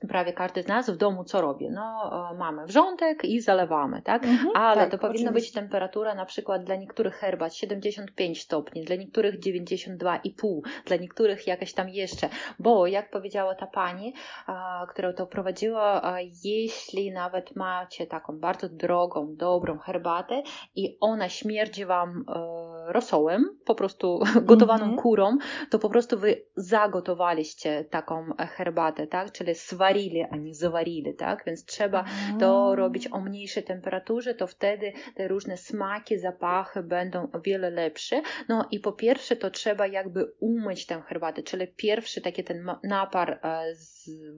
prawie 0.09 0.33
każdy 0.33 0.63
z 0.63 0.67
nas 0.67 0.91
w 0.91 0.97
domu 0.97 1.25
co 1.25 1.41
robi? 1.41 1.71
No, 1.71 2.11
e, 2.33 2.35
mamy 2.35 2.67
wrzątek 2.67 3.25
i 3.25 3.41
zalewamy, 3.41 4.03
tak? 4.03 4.25
Mhm, 4.25 4.57
Ale 4.57 4.81
tak, 4.81 4.91
to 4.91 4.99
powinna 4.99 5.33
być 5.33 5.53
temperatura 5.53 6.15
na 6.15 6.25
przykład 6.25 6.65
dla 6.65 6.77
niektórych 6.77 7.15
herbat 7.15 7.55
75 7.55 8.43
stopni, 8.43 8.85
dla 8.85 8.97
niektórych 8.97 9.41
92,5, 9.41 10.61
dla 10.85 10.97
niektórych 10.97 11.47
jakaś 11.47 11.73
tam 11.73 11.89
jeszcze, 11.89 12.29
bo 12.59 12.87
jak 12.87 13.11
powiedziała 13.11 13.55
ta 13.55 13.67
pani, 13.67 14.15
która 14.89 15.13
to 15.13 15.27
prowadziła, 15.27 16.03
jeśli 16.45 17.13
nawet 17.13 17.57
macie 17.57 18.07
taką 18.07 18.39
bardzo 18.39 18.69
drogą, 18.69 19.37
dobrą 19.37 19.79
herbatę 19.79 20.43
i 20.77 20.97
ona 21.01 21.29
śmierdzi 21.29 21.85
Wam 21.85 22.25
e, 22.29 22.68
rosołem, 22.93 23.59
po 23.65 23.75
prostu 23.75 24.21
gotowaną 24.51 24.85
mm 24.85 24.97
-hmm. 24.97 25.03
kurą, 25.03 25.39
to 25.71 25.79
po 25.79 25.89
prostu 25.89 26.19
wy 26.19 26.43
zagotowaliście 26.57 27.85
taką 27.85 28.31
herbatę, 28.39 29.07
tak? 29.07 29.33
Czyli 29.33 29.55
swarili, 29.55 30.23
a 30.31 30.37
nie 30.37 30.55
zawarili, 30.55 31.15
tak? 31.15 31.45
Więc 31.47 31.65
trzeba 31.65 32.05
to 32.41 32.75
robić 32.77 33.13
o 33.13 33.21
mniejszej 33.21 33.63
temperaturze, 33.63 34.35
to 34.35 34.47
wtedy 34.47 34.93
te 35.15 35.29
różne 35.29 35.57
smaki, 35.57 36.19
zapachy 36.19 36.83
będą 36.83 37.29
o 37.33 37.41
wiele 37.41 37.71
lepsze. 37.71 38.23
No 38.49 38.69
i 38.71 38.81
po 38.81 38.93
pierwsze 38.93 39.37
to 39.37 39.51
trzeba 39.51 39.87
jakby 39.87 40.33
umyć 40.41 40.87
tę 40.87 41.03
herbatę, 41.07 41.43
czyli 41.43 41.67
pierwszy 41.67 42.21
taki 42.21 42.45
ten 42.45 42.71
napar 42.83 43.41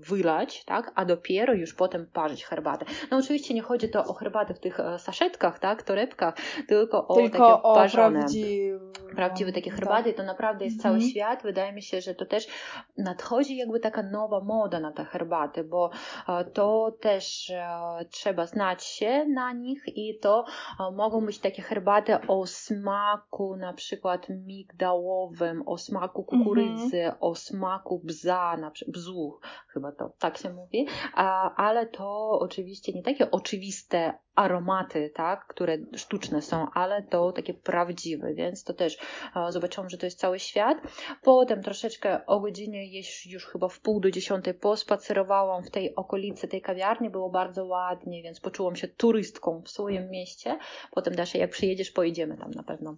wylać, 0.09 0.65
tak? 0.65 0.93
A 0.95 1.05
dopiero 1.05 1.55
już 1.55 1.75
potem 1.75 2.07
parzyć 2.07 2.45
herbatę. 2.45 2.87
No 3.11 3.17
oczywiście 3.17 3.55
nie 3.55 3.62
chodzi 3.62 3.89
to 3.89 4.05
o 4.05 4.15
herbatę 4.15 4.55
w 4.55 4.61
tych 4.61 4.79
saszetkach, 4.99 5.59
tak? 5.59 5.83
Torebkach, 5.83 6.35
tylko 6.69 7.09
o 7.09 7.15
tylko 7.15 7.39
takie 7.39 7.62
o 7.62 7.75
parzone. 7.75 8.19
Prawdziwe, 8.19 8.81
prawdziwe 9.17 9.53
takie 9.53 9.71
herbaty. 9.71 10.12
To 10.12 10.23
naprawdę 10.23 10.65
jest 10.65 10.83
cały 10.83 10.95
Mhm. 10.95 11.11
świat. 11.11 11.43
Wydaje 11.43 11.73
mi 11.73 11.83
się, 11.83 12.00
że 12.00 12.15
to 12.15 12.27
też 12.27 12.47
nadchodzi 12.99 13.57
jakby 13.57 13.81
taka 13.81 14.03
nowa 14.03 14.41
moda 14.41 14.81
na 14.81 14.93
te 14.93 15.05
herbaty, 15.05 15.65
bo 15.65 15.91
e, 16.29 16.45
to 16.45 16.97
też 17.00 17.50
e, 17.50 17.69
trzeba 18.11 18.47
znać 18.47 18.85
się 18.85 19.25
na 19.25 19.53
nich 19.53 19.83
i 19.87 20.19
to 20.19 20.45
e, 20.81 20.91
mogą 20.91 21.27
być 21.27 21.39
takie 21.39 21.62
herbaty 21.62 22.19
o 22.29 22.47
smaku 22.47 23.57
na 23.57 23.73
przykład 23.73 24.27
migdałowym, 24.29 25.62
o 25.69 25.79
smaku 25.79 26.25
kukurydzy, 26.25 27.12
o 27.21 27.35
smaku 27.35 28.00
bza, 28.05 28.57
na 28.57 28.71
przykład 28.71 28.95
bzu, 28.95 29.39
chyba 29.69 29.93
to 29.93 30.12
tak 30.19 30.38
się 30.38 30.52
mówi, 30.52 30.87
ale 31.57 31.87
to 31.87 32.38
oczywiście 32.40 32.93
nie 32.93 33.02
takie 33.02 33.31
oczywiste 33.31 34.14
aromaty, 34.35 35.11
tak, 35.14 35.47
które 35.47 35.79
sztuczne 35.97 36.43
są, 36.43 36.67
ale 36.75 37.02
to 37.02 37.33
takie 37.33 37.55
prawdziwe, 37.55 38.35
więc 38.35 38.64
to 38.64 38.75
też 38.75 38.99
zobaczyłam, 39.49 39.90
że 39.90 39.99
to 39.99 40.07
jest 40.07 40.19
cały 40.19 40.38
świat. 40.38 40.79
Potem 41.23 41.62
troszeczkę 41.62 42.26
o 42.26 42.40
godzinie 42.40 42.99
już, 42.99 43.26
już 43.26 43.47
chyba 43.47 43.69
w 43.69 43.81
pół 43.81 44.00
do 44.00 44.11
dziesiątej 44.11 44.55
pospacerowałam 44.55 45.64
w 45.64 45.71
tej 45.71 45.95
okolicy 45.95 46.49
tej 46.49 46.62
kawiarni, 46.62 47.11
było 47.11 47.31
bardzo 47.31 47.67
ładnie, 47.67 48.23
więc 48.23 48.40
poczułam 48.40 48.76
się 48.76 48.88
turystką 48.88 49.62
w 49.62 49.71
swoim 49.71 50.11
mieście. 50.11 50.59
Potem 50.90 51.14
Dasza, 51.14 51.38
jak 51.38 51.50
przyjedziesz, 51.50 51.90
pojedziemy 51.90 52.37
tam 52.37 52.50
na 52.50 52.62
pewno. 52.62 52.97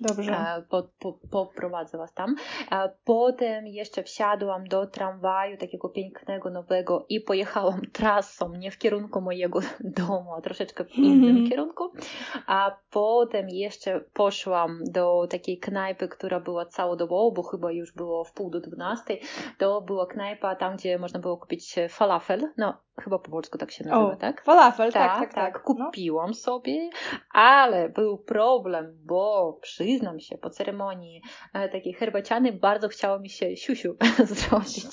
Dobrze. 0.00 0.32
E, 0.32 0.62
po, 0.68 0.82
po, 0.98 1.12
poprowadzę 1.30 1.98
Was 1.98 2.14
tam. 2.14 2.36
E, 2.72 2.90
Potem 3.04 3.66
jeszcze 3.66 4.02
wsiadłam 4.02 4.68
do 4.68 4.86
tramwaju 4.86 5.56
takiego 5.56 5.88
pięknego, 5.88 6.50
nowego 6.50 7.06
i 7.08 7.20
pojechałam 7.20 7.80
trasą, 7.92 8.52
nie 8.52 8.70
w 8.70 8.78
kierunku 8.78 9.20
mojego 9.20 9.60
domu, 9.98 10.34
a 10.34 10.40
troszeczkę 10.40 10.84
w 10.84 10.94
innym 10.98 11.28
Mhm. 11.30 11.48
kierunku. 11.50 11.92
A 12.46 12.76
potem 12.90 13.48
jeszcze 13.48 14.00
poszłam 14.12 14.80
do 14.84 15.26
takiej 15.30 15.58
knajpy, 15.58 16.08
która 16.08 16.40
była 16.40 16.66
całodobowo, 16.66 17.30
bo 17.32 17.42
chyba 17.42 17.72
już 17.72 17.92
było 17.92 18.24
w 18.24 18.32
pół 18.32 18.50
do 18.50 18.60
dwunastej. 18.60 19.20
To 19.58 19.80
była 19.80 20.06
knajpa 20.06 20.56
tam, 20.56 20.76
gdzie 20.76 20.98
można 20.98 21.20
było 21.20 21.36
kupić 21.36 21.74
falafel. 21.88 22.52
No, 22.56 22.74
chyba 23.02 23.18
po 23.18 23.30
polsku 23.30 23.58
tak 23.58 23.70
się 23.70 23.84
nazywa, 23.84 24.12
O, 24.12 24.16
tak? 24.16 24.42
falafel, 24.42 24.92
tak, 24.92 25.18
tak, 25.20 25.34
tak. 25.34 25.54
No. 25.54 25.84
Kupiłam 25.86 26.34
sobie, 26.34 26.90
ale 27.34 27.88
był 27.88 28.18
problem, 28.18 28.98
bo 29.04 29.58
przyznam 29.62 30.20
się, 30.20 30.38
po 30.38 30.50
ceremonii 30.50 31.22
e, 31.54 31.68
takiej 31.68 31.92
herbaciany 31.92 32.52
bardzo 32.52 32.88
chciało 32.88 33.18
mi 33.18 33.30
się 33.30 33.56
siusiu 33.56 33.96
zrobić. 34.24 34.86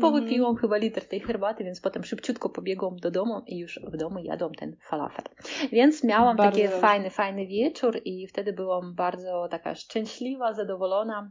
Powypiłam 0.00 0.56
chyba 0.56 0.76
litr 0.76 1.04
tej 1.04 1.20
herbaty, 1.20 1.64
więc 1.64 1.80
potem 1.80 2.04
szybciutko 2.04 2.48
pobiegłam 2.48 2.96
do 2.96 3.10
domu 3.10 3.42
i 3.46 3.58
już 3.58 3.80
w 3.92 3.96
domu 3.96 4.18
jadłam 4.18 4.54
ten 4.54 4.76
falafel. 4.88 5.24
Więc 5.72 6.04
miałam 6.04 6.36
Bardzo 6.36 6.52
taki 6.56 6.62
dobrze. 6.68 6.80
fajny, 6.80 7.10
fajny 7.10 7.46
wieczór 7.46 8.00
i 8.04 8.26
wtedy 8.26 8.52
byłam 8.52 8.94
bardzo 8.94 9.48
taka 9.50 9.74
szczęśliwa, 9.74 10.54
zadowolona. 10.54 11.30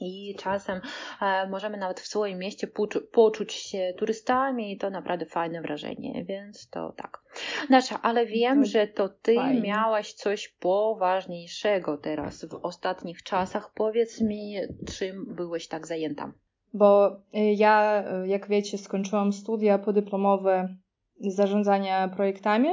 I 0.00 0.34
czasem 0.38 0.80
e, 1.22 1.48
możemy 1.48 1.76
nawet 1.76 2.00
w 2.00 2.06
swoim 2.06 2.38
mieście 2.38 2.66
poczu- 2.66 3.00
poczuć 3.12 3.52
się 3.52 3.94
turystami 3.98 4.72
i 4.72 4.78
to 4.78 4.90
naprawdę 4.90 5.26
fajne 5.26 5.62
wrażenie, 5.62 6.24
więc 6.24 6.68
to 6.70 6.92
tak. 6.96 7.22
Nasza, 7.70 8.02
ale 8.02 8.26
wiem, 8.26 8.62
To 8.62 8.68
że 8.68 8.86
to 8.86 9.08
ty 9.08 9.34
fajnie. 9.34 9.60
miałaś 9.60 10.12
coś 10.12 10.48
poważniejszego 10.48 11.98
teraz 11.98 12.44
w 12.44 12.54
ostatnich 12.62 13.22
czasach. 13.22 13.70
Powiedz 13.74 14.20
mi, 14.20 14.56
czym 14.98 15.34
byłeś 15.34 15.68
tak 15.68 15.86
zajęta? 15.86 16.32
Bo 16.74 17.16
y, 17.16 17.18
ja, 17.56 18.04
y, 18.24 18.28
jak 18.28 18.48
wiecie, 18.48 18.78
skończyłam 18.78 19.32
studia 19.32 19.78
podyplomowe 19.78 20.76
zarządzania 21.20 22.08
projektami 22.08 22.68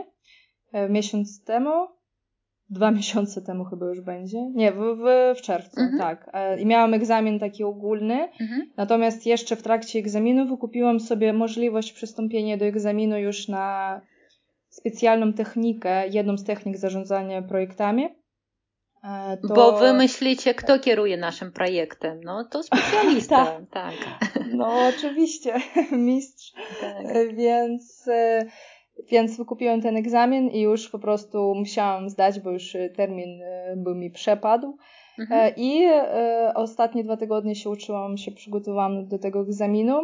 miesiąc 0.90 1.44
temu. 1.44 1.88
Dwa 2.74 2.92
miesiące 3.00 3.42
temu 3.42 3.64
chyba 3.66 3.86
już 3.86 4.02
będzie. 4.02 4.38
Nie, 4.56 4.72
w, 4.72 4.78
w, 4.78 5.36
w 5.40 5.42
czerwcu, 5.42 5.82
Mhm. 5.82 6.00
tak. 6.00 6.30
E, 6.34 6.62
I 6.62 6.66
miałam 6.66 6.94
egzamin 6.94 7.40
taki 7.40 7.64
ogólny. 7.64 8.30
Natomiast 8.78 9.26
jeszcze 9.26 9.56
w 9.56 9.64
trakcie 9.64 10.00
egzaminu 10.00 10.48
wykupiłam 10.48 11.00
sobie 11.00 11.34
możliwość 11.34 11.94
przystąpienia 11.94 12.58
do 12.58 12.66
egzaminu 12.66 13.18
już 13.18 13.48
na 13.48 14.02
specjalną 14.70 15.34
technikę, 15.34 16.08
jedną 16.08 16.38
z 16.38 16.44
technik 16.44 16.78
zarządzania 16.78 17.42
projektami. 17.42 18.06
E, 19.04 19.38
To... 19.48 19.54
Bo 19.54 19.78
wy 19.80 19.94
myślicie, 19.94 20.54
kto 20.54 20.80
kieruje 20.80 21.18
naszym 21.18 21.52
projektem? 21.52 22.22
No 22.24 22.44
to 22.46 22.64
specjalista. 22.70 23.46
Tak. 23.46 23.70
tak. 23.72 23.94
No 24.54 24.88
oczywiście, 24.98 25.54
mistrz. 25.92 26.54
tak. 26.82 27.06
E, 27.16 27.28
Więc, 27.34 28.10
więc 29.12 29.38
wykupiłem 29.38 29.82
ten 29.82 29.98
egzamin 29.98 30.48
i 30.50 30.62
już 30.62 30.90
po 30.90 31.00
prostu 31.00 31.56
musiałam 31.56 32.10
zdać, 32.10 32.40
bo 32.40 32.52
już 32.52 32.76
e, 32.76 32.90
termin 32.90 33.42
e, 33.42 33.74
był 33.78 33.96
mi 33.96 34.12
przepadł. 34.12 34.78
Mhm. 35.20 35.42
E, 35.42 35.50
I 35.58 35.84
e, 35.86 36.52
ostatnie 36.56 37.04
dwa 37.04 37.18
tygodnie 37.18 37.56
się 37.56 37.70
uczyłam, 37.70 38.18
się 38.18 38.32
przygotowałam 38.32 39.08
do 39.08 39.20
tego 39.20 39.42
egzaminu 39.42 40.00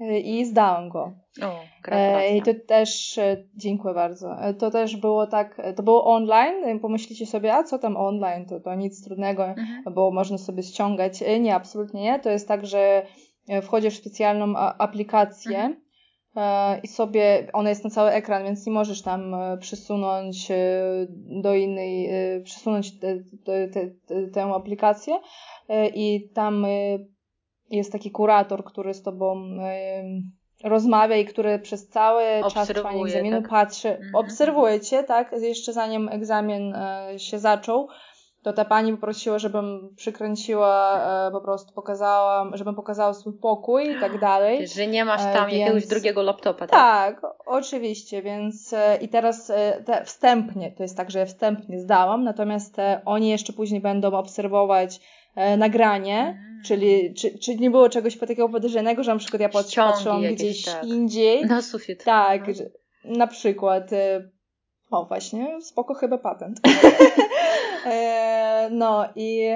e, 0.00 0.20
i 0.20 0.44
zdałam 0.44 0.88
go. 0.88 1.12
O, 1.42 1.60
E. 1.88 2.36
I 2.36 2.42
to 2.42 2.50
też, 2.66 3.20
dziękuję 3.56 3.94
bardzo. 3.94 4.36
To 4.58 4.70
też 4.70 4.96
było 4.96 5.26
tak, 5.26 5.62
to 5.76 5.82
było 5.82 6.04
online. 6.14 6.80
Pomyślicie 6.80 7.26
sobie, 7.26 7.54
a 7.54 7.64
co 7.64 7.78
tam 7.78 7.96
online? 7.96 8.46
To, 8.46 8.60
to 8.60 8.74
nic 8.74 9.04
trudnego, 9.04 9.44
Mhm. 9.44 9.94
bo 9.94 10.10
można 10.10 10.38
sobie 10.38 10.62
ściągać. 10.62 11.20
Nie, 11.40 11.54
absolutnie 11.54 12.02
nie. 12.02 12.18
To 12.18 12.30
jest 12.30 12.48
tak, 12.48 12.66
że 12.66 13.02
wchodzisz 13.62 13.94
w 13.94 14.00
specjalną 14.00 14.56
aplikację 14.56 15.58
Mhm. 15.58 15.87
E, 16.38 16.78
i 16.82 16.88
sobie, 16.88 17.46
ona 17.52 17.68
jest 17.68 17.84
na 17.84 17.90
cały 17.90 18.10
ekran, 18.10 18.44
więc 18.44 18.66
nie 18.66 18.72
możesz 18.72 19.02
tam 19.02 19.34
e, 19.34 19.58
przesunąć 19.58 20.50
e, 20.50 20.56
do 21.42 21.54
innej, 21.54 22.10
przesunąć 22.44 22.92
tę 24.34 24.44
aplikację 24.54 25.20
i 25.94 26.30
tam 26.34 26.66
jest 27.70 27.92
taki 27.92 28.10
kurator, 28.10 28.64
który 28.64 28.94
z 28.94 29.02
tobą 29.02 29.48
rozmawia 30.64 31.16
i 31.16 31.24
który 31.24 31.58
przez 31.58 31.88
cały 31.88 32.24
czas 32.52 32.68
trwania 32.68 33.04
egzaminu 33.04 33.42
tak? 33.42 33.50
patrzy, 33.50 33.88
Mhm. 33.88 34.14
obserwuje 34.14 34.80
cię, 34.80 35.04
tak, 35.04 35.34
jeszcze 35.40 35.72
zanim 35.72 36.08
egzamin 36.08 36.74
się 37.16 37.38
zaczął, 37.38 37.88
to 38.42 38.52
ta 38.52 38.64
pani 38.64 38.92
poprosiła, 38.92 39.38
żebym 39.38 39.94
przykręciła, 39.96 41.00
e, 41.28 41.30
po 41.30 41.40
prostu 41.40 41.72
pokazała, 41.74 42.50
żebym 42.54 42.74
pokazała 42.74 43.14
swój 43.14 43.32
pokój 43.32 43.96
i 43.96 44.00
tak 44.00 44.18
dalej. 44.30 44.68
Że 44.68 44.86
nie 44.86 45.04
masz 45.04 45.22
E, 45.22 45.32
tam 45.32 45.50
jakiegoś 45.50 45.82
więc- 45.82 45.86
drugiego 45.88 46.22
laptopa, 46.22 46.66
tak? 46.66 46.70
Tak, 46.70 47.32
oczywiście, 47.46 48.22
więc 48.22 48.72
e, 48.72 48.96
i 48.96 49.08
teraz 49.08 49.52
te 49.86 50.04
wstępnie, 50.04 50.72
to 50.72 50.82
jest 50.82 50.96
tak, 50.96 51.10
że 51.10 51.18
ja 51.18 51.26
wstępnie 51.26 51.80
zdałam, 51.80 52.24
natomiast 52.24 52.76
oni 53.04 53.28
jeszcze 53.28 53.52
później 53.52 53.80
będą 53.80 54.08
obserwować 54.12 55.00
nagranie, 55.58 56.18
Mhm. 56.20 56.62
czyli 56.64 57.14
czy, 57.14 57.38
czy 57.38 57.56
nie 57.56 57.70
było 57.70 57.88
czegoś 57.88 58.18
takiego 58.18 58.48
podejrzanego, 58.48 59.02
że 59.02 59.12
na 59.12 59.18
przykład 59.18 59.42
ja 59.42 59.48
patrzyłam 59.48 60.22
gdzieś 60.22 60.64
tak. 60.64 60.84
indziej. 60.84 61.46
Na 61.46 61.62
sufit. 61.62 62.04
Tak, 62.04 62.54
że, 62.54 62.64
na 63.04 63.26
przykład 63.26 63.90
o 64.90 65.04
właśnie, 65.04 65.60
spoko 65.62 65.94
chyba 65.94 66.18
patent. 66.18 66.60
e, 67.86 68.68
no 68.72 69.04
i, 69.16 69.48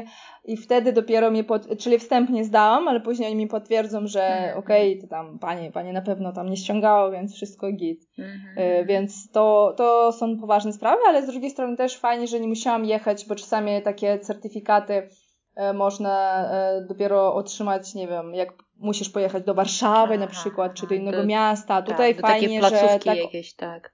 i 0.44 0.56
wtedy 0.56 0.92
dopiero 0.92 1.30
mi, 1.30 1.44
pod, 1.44 1.78
czyli 1.78 1.98
wstępnie 1.98 2.44
zdałam, 2.44 2.88
ale 2.88 3.00
później 3.00 3.28
oni 3.28 3.36
mi 3.36 3.46
potwierdzą, 3.46 4.06
że 4.06 4.22
Mhm. 4.24 4.58
okej, 4.58 5.00
to 5.00 5.06
tam 5.06 5.38
panie, 5.38 5.70
panie 5.72 5.92
na 5.92 6.02
pewno 6.02 6.32
tam 6.32 6.50
nie 6.50 6.56
ściągało, 6.56 7.10
więc 7.10 7.34
wszystko 7.34 7.72
git. 7.72 8.00
Mhm. 8.18 8.40
E, 8.56 8.84
Więc 8.84 9.30
to, 9.30 9.74
to 9.76 10.12
są 10.12 10.38
poważne 10.40 10.72
sprawy, 10.72 11.00
ale 11.08 11.22
z 11.22 11.26
drugiej 11.26 11.50
strony 11.50 11.76
też 11.76 11.96
fajnie, 11.98 12.26
że 12.26 12.40
nie 12.40 12.48
musiałam 12.48 12.84
jechać, 12.84 13.26
bo 13.26 13.34
czasami 13.34 13.82
takie 13.82 14.18
certyfikaty 14.18 15.08
e, 15.56 15.72
można 15.72 16.44
dopiero 16.88 17.34
otrzymać, 17.34 17.94
nie 17.94 18.08
wiem, 18.08 18.34
jak 18.34 18.52
musisz 18.78 19.10
pojechać 19.10 19.44
do 19.44 19.54
Warszawy 19.54 20.18
na 20.18 20.24
Aha, 20.24 20.32
przykład, 20.40 20.74
czy 20.74 20.86
do 20.86 20.94
innego 20.94 21.16
do- 21.18 21.26
miasta. 21.26 21.82
Tak, 21.82 21.86
Tutaj 21.90 22.14
do 22.14 22.22
takiej 22.22 22.40
fajnie, 22.48 22.62
że 22.62 22.70
placówki 22.70 23.08
tak, 23.08 23.18
jakieś, 23.18 23.54
tak. 23.54 23.92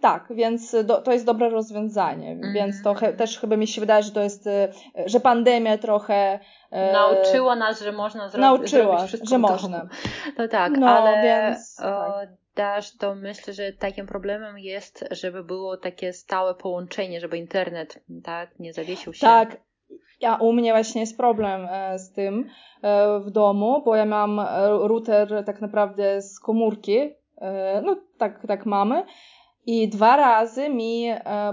Tak, 0.00 0.26
więc 0.30 0.76
do, 0.84 1.02
to 1.02 1.12
jest 1.12 1.24
dobre 1.24 1.50
rozwiązanie. 1.50 2.30
Mhm. 2.30 2.54
Więc 2.54 2.82
to 2.82 2.94
he, 2.94 3.12
też 3.12 3.38
chyba 3.38 3.56
mi 3.56 3.66
się 3.66 3.80
wydaje, 3.80 4.02
że 4.02 4.10
to 4.10 4.20
jest, 4.20 4.46
e, 4.46 4.68
że 5.06 5.20
pandemia 5.20 5.78
trochę 5.78 6.40
e, 6.70 6.92
Nauczyła 6.92 7.56
nas, 7.56 7.80
że 7.80 7.92
można 7.92 8.28
zro- 8.28 8.38
nauczyła, 8.38 8.82
zrobić 8.82 9.08
wszystko 9.08 9.28
że 9.28 9.38
można. 9.38 9.88
To 10.36 10.48
tak, 10.48 10.72
No, 10.78 10.88
ale 10.88 11.22
więc 11.22 11.76
tak. 11.76 12.28
Dasz, 12.56 12.96
to 12.96 13.14
myślę, 13.14 13.52
że 13.52 13.72
takim 13.72 14.06
problemem 14.06 14.58
jest, 14.58 15.04
żeby 15.10 15.44
było 15.44 15.76
takie 15.76 16.12
stałe 16.12 16.54
połączenie, 16.54 17.20
żeby 17.20 17.38
internet 17.38 18.04
tak 18.24 18.58
nie 18.58 18.72
zawiesił 18.72 19.12
się. 19.12 19.20
Tak, 19.20 19.56
Ja, 20.20 20.36
u 20.36 20.52
mnie 20.52 20.72
właśnie 20.72 21.00
jest 21.00 21.16
problem 21.16 21.68
e, 21.70 21.98
z 21.98 22.12
tym 22.12 22.50
e, 22.82 23.20
w 23.20 23.30
domu, 23.30 23.82
bo 23.84 23.96
ja 23.96 24.04
mam 24.04 24.40
e, 24.40 24.44
router 24.68 25.44
tak 25.46 25.60
naprawdę 25.60 26.22
z 26.22 26.40
komórki, 26.40 27.14
no 27.82 27.96
tak, 28.18 28.46
tak 28.46 28.66
mamy. 28.66 29.04
I 29.66 29.88
dwa 29.88 30.16
razy 30.16 30.68
mi 30.68 31.06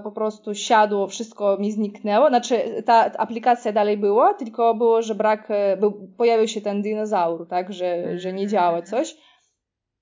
po 0.03 0.11
prostu 0.11 0.55
siadło, 0.55 1.07
wszystko 1.07 1.57
mi 1.57 1.71
zniknęło. 1.71 2.27
Znaczy, 2.29 2.83
ta 2.85 3.11
aplikacja 3.17 3.71
dalej 3.71 3.97
była, 3.97 4.33
tylko 4.33 4.75
było, 4.75 5.01
że 5.01 5.15
brak, 5.15 5.49
był, 5.79 6.09
pojawił 6.17 6.47
się 6.47 6.61
ten 6.61 6.81
dinozaur, 6.81 7.47
tak, 7.47 7.73
że, 7.73 8.19
że 8.19 8.33
nie 8.33 8.47
działa 8.47 8.81
coś. 8.81 9.17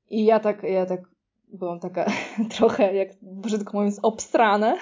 I 0.09 0.25
ja 0.25 0.39
tak, 0.39 0.63
ja 0.63 0.85
tak 0.85 1.01
byłam 1.53 1.79
taka 1.79 2.05
trochę, 2.57 2.95
jak 2.95 3.09
brzydko 3.21 3.77
mówiąc, 3.77 3.99
obstrana. 4.03 4.77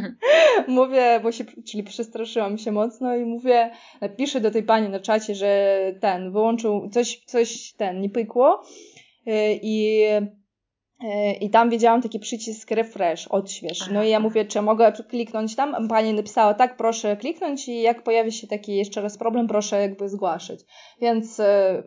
mówię, 0.68 1.20
bo 1.22 1.32
się, 1.32 1.44
czyli 1.44 1.82
przestraszyłam 1.82 2.58
się 2.58 2.72
mocno 2.72 3.16
i 3.16 3.24
mówię, 3.24 3.70
piszę 4.16 4.40
do 4.40 4.50
tej 4.50 4.62
pani 4.62 4.88
na 4.88 5.00
czacie, 5.00 5.34
że 5.34 5.78
ten, 6.00 6.32
wyłączył, 6.32 6.88
coś, 6.90 7.22
coś 7.26 7.72
ten, 7.72 8.00
nie 8.00 8.10
pykło 8.10 8.62
y, 9.26 9.32
i 9.62 10.04
i 11.40 11.50
tam 11.50 11.70
widziałam 11.70 12.02
taki 12.02 12.18
przycisk 12.18 12.70
refresh, 12.70 13.28
odśwież. 13.28 13.90
No 13.92 14.04
i 14.04 14.08
ja 14.08 14.20
mówię, 14.20 14.44
czy 14.44 14.62
mogę 14.62 14.92
kliknąć 15.08 15.56
tam? 15.56 15.88
Pani 15.88 16.14
napisała, 16.14 16.54
tak, 16.54 16.76
proszę 16.76 17.16
kliknąć 17.16 17.68
i 17.68 17.82
jak 17.82 18.02
pojawi 18.02 18.32
się 18.32 18.46
taki 18.46 18.76
jeszcze 18.76 19.00
raz 19.00 19.18
problem, 19.18 19.46
proszę 19.48 19.80
jakby 19.80 20.08
zgłaszać. 20.08 20.60
Więc, 21.00 21.40
e, 21.40 21.82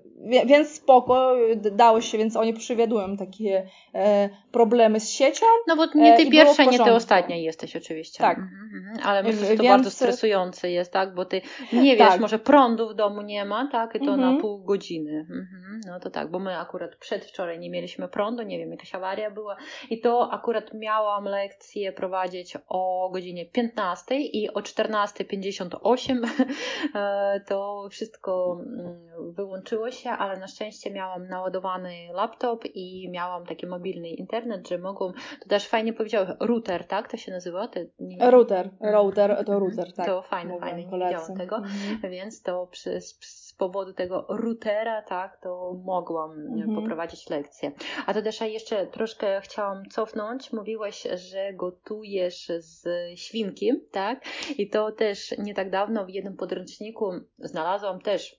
więc 0.45 0.69
spoko, 0.69 1.35
dało 1.71 2.01
się, 2.01 2.17
więc 2.17 2.35
oni 2.35 2.53
przewidują 2.53 3.17
takie 3.17 3.67
e, 3.95 4.29
problemy 4.51 4.99
z 4.99 5.09
siecią. 5.09 5.45
No 5.67 5.75
bo 5.75 5.85
nie 5.95 6.17
ty 6.17 6.29
pierwsza, 6.29 6.63
nie 6.63 6.79
ty 6.79 6.93
ostatnia 6.93 7.35
jesteś 7.35 7.75
oczywiście. 7.75 8.19
Tak. 8.19 8.37
Mhm, 8.37 8.71
mhm. 8.75 9.07
Ale 9.07 9.23
myślę, 9.23 9.47
że 9.47 9.55
to 9.55 9.63
więc... 9.63 9.73
bardzo 9.73 9.91
stresujące 9.91 10.71
jest, 10.71 10.91
tak? 10.91 11.15
Bo 11.15 11.25
ty 11.25 11.41
nie 11.73 11.95
wiesz, 11.97 12.07
tak. 12.07 12.21
może 12.21 12.39
prądu 12.39 12.89
w 12.89 12.93
domu 12.93 13.21
nie 13.21 13.45
ma, 13.45 13.69
tak? 13.71 13.95
I 13.95 13.99
to 13.99 14.13
mhm. 14.13 14.35
na 14.35 14.41
pół 14.41 14.63
godziny. 14.63 15.19
Mhm. 15.19 15.76
No 15.88 16.00
to 16.00 16.10
tak, 16.10 16.32
bo 16.32 16.39
my 16.39 16.58
akurat 16.58 16.96
przedwczoraj 16.96 17.60
nie 17.60 17.70
mieliśmy 17.70 18.08
prądu, 18.08 18.44
nie 18.44 18.58
wiem, 18.58 18.72
jakaś 18.72 18.96
awaria 18.96 19.32
była 19.32 19.58
i 19.89 20.01
to 20.01 20.32
akurat 20.32 20.74
miałam 20.74 21.25
lekcję 21.25 21.91
prowadzić 21.91 22.58
o 22.67 23.10
godzinie 23.13 23.46
15 23.46 24.20
i 24.20 24.53
o 24.53 24.60
14.58 24.60 26.27
e, 26.96 27.41
to 27.48 27.88
wszystko 27.91 28.60
mm, 28.65 29.34
wyłączyło 29.34 29.91
się, 29.91 30.10
ale 30.10 30.39
na 30.39 30.48
szczęście 30.48 30.91
miałam 30.91 31.27
naładowany 31.27 31.94
laptop 32.13 32.65
i 32.74 33.10
miałam 33.10 33.46
taki 33.46 33.67
mobilny 33.67 34.10
internet, 34.10 34.67
że 34.67 34.77
mogłam, 34.77 35.13
to 35.39 35.50
też 35.50 35.67
fajnie 35.67 35.94
powiedziałeś, 35.94 36.29
router, 36.39 36.88
tak 36.88 37.12
to 37.12 37.17
się 37.17 37.32
nazywa? 37.32 37.67
Te, 37.67 37.86
nie... 38.00 38.32
Router, 38.32 38.70
router, 38.82 39.29
to 39.36 39.39
mhm. 39.39 39.60
router, 39.60 39.94
tak. 39.94 40.06
To 40.06 40.22
fajne, 40.22 40.60
fajne, 40.60 40.77
nie 40.77 40.86
widziałam 40.86 41.38
tego, 41.38 41.56
mhm. 41.56 42.12
więc 42.12 42.41
to 42.41 42.67
przez, 42.67 43.13
powodu 43.57 43.93
tego 43.93 44.25
routera, 44.29 45.01
tak, 45.01 45.37
to 45.41 45.73
mogłam 45.85 46.31
mhm. 46.31 46.75
poprowadzić 46.75 47.29
lekcję. 47.29 47.71
A 48.05 48.13
to 48.13 48.21
też 48.21 48.41
jeszcze 48.41 48.87
troszkę 48.87 49.41
chciałam 49.41 49.85
cofnąć. 49.89 50.53
Mówiłeś, 50.53 51.07
że 51.13 51.53
gotujesz 51.53 52.51
z 52.57 52.87
świnki, 53.19 53.71
tak? 53.91 54.25
I 54.57 54.69
to 54.69 54.91
też 54.91 55.37
nie 55.37 55.53
tak 55.53 55.69
dawno 55.69 56.05
w 56.05 56.09
jednym 56.09 56.37
podręczniku 56.37 57.11
znalazłam 57.39 58.01
też 58.01 58.35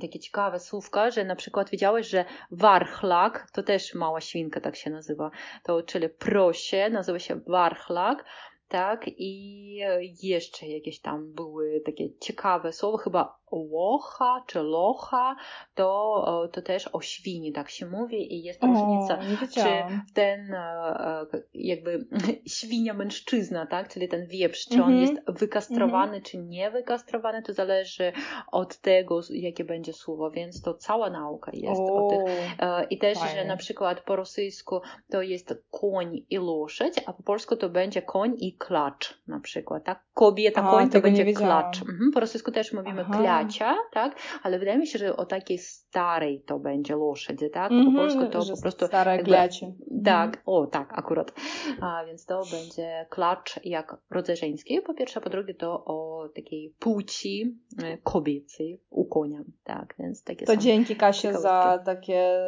takie 0.00 0.18
ciekawe 0.18 0.60
słówka, 0.60 1.10
że 1.10 1.24
na 1.24 1.36
przykład 1.36 1.70
wiedziałeś, 1.70 2.08
że 2.08 2.24
warchlak, 2.50 3.50
to 3.52 3.62
też 3.62 3.94
mała 3.94 4.20
świnka 4.20 4.60
tak 4.60 4.76
się 4.76 4.90
nazywa, 4.90 5.30
to 5.64 5.82
czyli 5.82 6.08
prosie, 6.08 6.90
nazywa 6.90 7.18
się 7.18 7.40
warchlak, 7.46 8.24
tak, 8.68 9.04
i 9.06 9.76
jeszcze 10.22 10.66
jakieś 10.66 11.00
tam 11.00 11.32
były 11.32 11.80
takie 11.86 12.18
ciekawe 12.18 12.72
słowa, 12.72 12.98
chyba 12.98 13.39
łocha 13.50 14.44
czy 14.46 14.62
locha, 14.62 15.36
to, 15.74 16.48
to 16.52 16.62
też 16.62 16.88
o 16.92 17.00
świni 17.00 17.52
tak 17.52 17.70
się 17.70 17.86
mówi 17.86 18.34
i 18.34 18.42
jest 18.42 18.62
różnica, 18.64 19.18
czy 19.54 19.68
ten 20.14 20.54
e, 20.54 21.26
jakby 21.54 22.06
świnia 22.56 22.94
mężczyzna, 22.94 23.66
tak, 23.66 23.88
czyli 23.88 24.08
ten 24.08 24.26
wieprz, 24.26 24.68
czy 24.68 24.82
on 24.82 24.92
mhm. 24.92 25.00
jest 25.00 25.40
wykastrowany, 25.40 26.12
mm 26.12 26.20
-hmm. 26.20 26.30
czy 26.30 26.38
nie 26.38 26.70
wykastrowany, 26.70 27.42
to 27.42 27.52
zależy 27.52 28.12
od 28.52 28.76
tego, 28.76 29.20
jakie 29.30 29.64
będzie 29.64 29.92
słowo, 29.92 30.30
więc 30.30 30.62
to 30.62 30.74
cała 30.74 31.10
nauka 31.10 31.50
jest 31.54 31.80
o, 31.80 32.06
o 32.06 32.10
tych. 32.10 32.28
E, 32.60 32.84
I 32.84 32.98
też, 32.98 33.18
fajnie. 33.18 33.34
że 33.34 33.44
na 33.44 33.56
przykład 33.56 34.00
po 34.00 34.16
rosyjsku 34.16 34.80
to 35.10 35.22
jest 35.22 35.54
koń 35.70 36.26
i 36.30 36.36
loszyć, 36.36 36.94
a 37.06 37.12
po 37.12 37.22
polsku 37.22 37.56
to 37.56 37.68
będzie 37.68 38.02
koń 38.02 38.34
i 38.38 38.56
klacz 38.56 39.20
na 39.26 39.40
przykład, 39.40 39.84
tak? 39.84 40.04
Kobieta, 40.14 40.64
a, 40.64 40.70
koń 40.70 40.90
to 40.90 41.00
będzie 41.00 41.32
klacz. 41.32 41.82
Mhm. 41.82 42.10
Po 42.14 42.20
rosyjsku 42.20 42.52
też 42.52 42.72
mówimy 42.72 43.04
kacia, 43.44 43.76
tak? 43.92 44.16
Ale 44.42 44.58
wydaje 44.58 44.78
mi 44.78 44.86
się, 44.86 44.98
że 44.98 45.16
o 45.16 45.26
takiej 45.26 45.58
starej 45.58 46.42
to 46.46 46.58
będzie 46.58 46.96
loszedzie, 46.96 47.50
tak? 47.50 47.72
Mm 47.72 47.86
-hmm, 47.86 47.96
polsku 47.96 48.26
to 48.26 48.54
po 48.54 48.62
prostu... 48.62 48.86
Stare 48.86 49.12
jakby, 49.12 49.30
klacie. 49.30 49.72
Tak, 50.04 50.30
mm. 50.30 50.42
o 50.46 50.66
tak, 50.66 50.98
akurat. 50.98 51.32
A, 51.80 52.04
więc 52.06 52.26
to 52.26 52.42
będzie 52.50 53.06
klacz 53.10 53.60
jak 53.64 53.96
rodzaj 54.10 54.36
żeński, 54.36 54.80
po 54.80 54.94
pierwsze, 54.94 55.20
po 55.20 55.30
drugie 55.30 55.54
to 55.54 55.84
o 55.84 56.28
takiej 56.34 56.74
płci 56.78 57.58
e, 57.82 57.98
kobiecej 57.98 58.80
u 58.90 59.04
konia, 59.04 59.40
tak? 59.64 59.94
Więc 59.98 60.24
takie 60.24 60.46
To 60.46 60.56
dzięki 60.56 60.96
Kasie 60.96 61.32
za 61.32 61.82
takie 61.84 62.38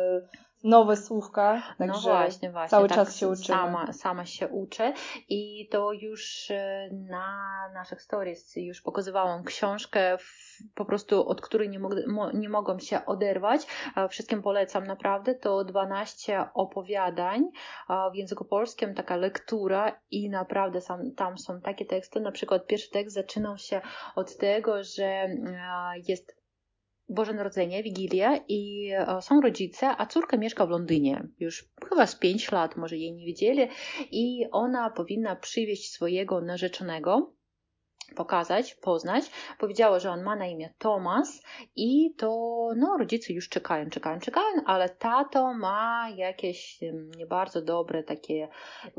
nowe 0.64 0.96
słówka. 0.96 1.62
No 1.78 2.00
właśnie, 2.00 2.50
właśnie. 2.50 2.70
Cały 2.70 2.88
tak 2.88 2.98
czas 2.98 3.16
się 3.16 3.28
uczymy. 3.28 3.58
Sama, 3.58 3.92
sama 3.92 4.26
się 4.26 4.48
uczę 4.48 4.92
i 5.28 5.68
to 5.70 5.92
już 5.92 6.50
e, 6.50 6.88
na 6.92 7.52
naszych 7.74 8.02
stories 8.02 8.56
już 8.56 8.82
pokazywałam 8.82 9.44
książkę, 9.44 10.18
po 10.74 10.84
prostu 10.84 11.28
od 11.28 11.40
której 11.40 11.68
nie, 11.68 11.78
mog 11.78 11.94
nie 12.34 12.48
mogłam 12.48 12.80
się 12.80 13.06
oderwać. 13.06 13.66
Wszystkim 14.08 14.42
polecam 14.42 14.86
naprawdę. 14.86 15.34
To 15.34 15.64
12 15.64 16.44
opowiadań 16.54 17.44
w 18.12 18.16
języku 18.16 18.44
polskim, 18.44 18.94
taka 18.94 19.16
lektura 19.16 20.00
i 20.10 20.30
naprawdę 20.30 20.80
sam, 20.80 21.14
tam 21.14 21.38
są 21.38 21.60
takie 21.60 21.84
teksty. 21.84 22.20
Na 22.20 22.32
przykład 22.32 22.66
pierwszy 22.66 22.90
tekst 22.90 23.14
zaczynał 23.14 23.58
się 23.58 23.80
od 24.16 24.36
tego, 24.36 24.84
że 24.84 25.28
jest 26.08 26.41
Boże 27.08 27.32
Narodzenie, 27.32 27.82
Wigilia 27.82 28.36
i 28.48 28.90
e, 28.92 29.22
są 29.22 29.40
rodzice, 29.40 29.88
a 29.98 30.06
córka 30.06 30.36
mieszka 30.36 30.66
w 30.66 30.70
Londynie 30.70 31.28
już 31.38 31.68
chyba 31.88 32.06
z 32.06 32.16
5 32.16 32.52
lat, 32.52 32.76
może 32.76 32.96
jej 32.96 33.12
nie 33.12 33.26
widzieli 33.26 33.68
i 34.10 34.46
ona 34.52 34.90
powinna 34.90 35.36
przywieźć 35.36 35.92
swojego 35.92 36.40
narzeczonego 36.40 37.32
pokazać, 38.12 38.74
poznać. 38.74 39.24
Powiedziała, 39.58 39.98
że 39.98 40.10
on 40.10 40.22
ma 40.22 40.36
na 40.36 40.46
imię 40.46 40.74
Tomas 40.78 41.42
i 41.76 42.14
to 42.18 42.28
no, 42.76 42.96
rodzice 42.98 43.32
już 43.32 43.48
czekają, 43.48 43.90
czekają, 43.90 44.20
czekają, 44.20 44.46
ale 44.66 44.88
tato 44.88 45.54
ma 45.54 46.08
jakieś 46.16 46.80
nie 47.16 47.26
bardzo 47.26 47.62
dobre 47.62 48.02
takie 48.02 48.48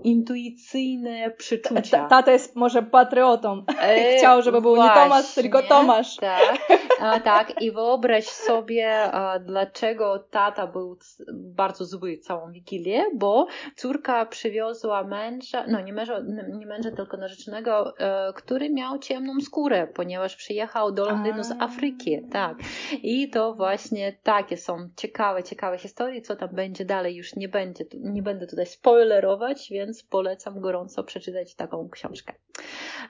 intuicyjne 0.03 1.31
przeczucia. 1.31 2.07
Tata 2.07 2.31
jest 2.31 2.55
może 2.55 2.83
patriotą. 2.83 3.65
E, 3.79 3.97
Chciał, 4.17 4.41
żeby 4.41 4.61
był 4.61 4.75
właśnie, 4.75 5.01
nie 5.01 5.03
Tomas, 5.03 5.35
tylko 5.35 5.63
Tomasz. 5.63 6.15
Tak, 6.15 6.57
a, 6.99 7.19
tak. 7.19 7.61
I 7.61 7.71
wyobraź 7.71 8.25
sobie, 8.25 9.11
dlaczego 9.45 10.19
tata 10.19 10.67
był 10.67 10.97
bardzo 11.33 11.85
zły 11.85 12.17
całą 12.17 12.51
Wigilię, 12.51 13.03
bo 13.15 13.47
córka 13.75 14.25
przywiozła 14.25 15.03
męża, 15.03 15.65
no 15.67 15.81
nie 15.81 15.93
męża, 15.93 16.19
nie 16.59 16.65
męża 16.65 16.91
tylko 16.91 17.17
narzeczonego, 17.17 17.97
e, 17.97 18.33
który 18.33 18.69
miał 18.69 18.99
ciemną 18.99 19.41
skórę, 19.41 19.87
ponieważ 19.87 20.35
przyjechał 20.35 20.91
do 20.91 21.05
Londynu 21.05 21.43
z 21.43 21.51
Afryki, 21.59 22.21
tak. 22.31 22.57
I 23.03 23.29
to 23.29 23.53
właśnie 23.53 24.13
takie 24.23 24.57
są 24.57 24.89
ciekawe, 24.95 25.43
ciekawe 25.43 25.77
historie, 25.77 26.21
co 26.21 26.35
tam 26.35 26.49
będzie 26.49 26.85
dalej 26.85 27.15
już 27.15 27.35
nie 27.35 27.47
będzie, 27.49 27.85
nie 27.93 28.21
będę 28.21 28.47
tutaj 28.47 28.65
spoilerować, 28.65 29.69
więc 29.71 30.03
polecam 30.03 30.59
gorąco 30.59 31.03
przeczytać 31.03 31.55
taką 31.55 31.89
książkę. 31.89 32.33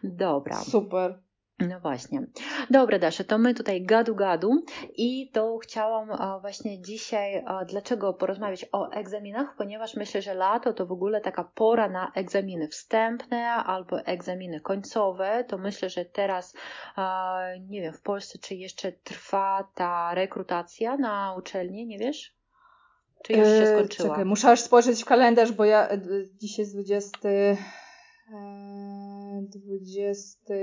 Dobra. 0.04 0.56
Super. 0.56 1.20
No 1.70 1.80
właśnie. 1.80 2.24
Dobra, 2.70 3.00
Dasza, 3.00 3.24
to 3.24 3.38
my 3.38 3.54
tutaj 3.54 3.86
gadu-gadu 3.86 4.50
i 4.98 5.32
to 5.32 5.58
chciałam 5.58 6.10
właśnie 6.42 6.82
dzisiaj, 6.82 7.46
dlaczego 7.68 8.14
porozmawiać 8.14 8.66
o 8.72 8.90
egzaminach, 8.92 9.56
ponieważ 9.58 9.96
myślę, 9.96 10.22
że 10.22 10.34
lato 10.34 10.74
to 10.74 10.86
w 10.86 10.92
ogóle 10.92 11.22
taka 11.22 11.44
pora 11.44 11.90
na 11.90 12.12
egzaminy 12.16 12.68
wstępne 12.68 13.48
albo 13.48 14.00
egzaminy 14.06 14.62
końcowe. 14.62 15.46
To 15.48 15.58
myślę, 15.58 15.90
że 15.90 16.06
teraz, 16.06 16.54
nie 17.70 17.82
wiem, 17.82 17.94
w 17.94 18.02
Polsce 18.02 18.40
czy 18.40 18.56
jeszcze 18.56 18.92
trwa 18.92 19.72
ta 19.76 20.16
rekrutacja 20.16 20.98
na 20.98 21.36
uczelni, 21.38 21.86
nie 21.86 21.98
wiesz? 21.98 22.36
Czy 23.24 23.34
już 23.34 23.48
się 23.48 23.64
e, 23.64 23.68
skończyła? 23.68 24.10
Czekaj, 24.10 24.26
muszę 24.26 24.52
aż 24.52 24.62
spojrzeć 24.62 25.04
w 25.04 25.06
kalendarz, 25.06 25.52
bo 25.52 25.66
ja 25.66 25.90
e, 25.90 26.02
dzisiaj 26.42 26.64
jest 26.64 26.76
20... 26.76 27.10
20... 29.42 30.54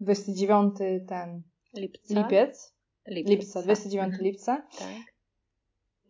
29 0.00 0.74
ten 1.08 1.42
lipca. 1.74 2.14
lipiec. 2.14 2.72
Lipca, 3.06 3.30
lipca 3.30 3.62
29 3.62 4.06
mhm. 4.06 4.24
lipca. 4.24 4.66
Tak. 4.78 5.16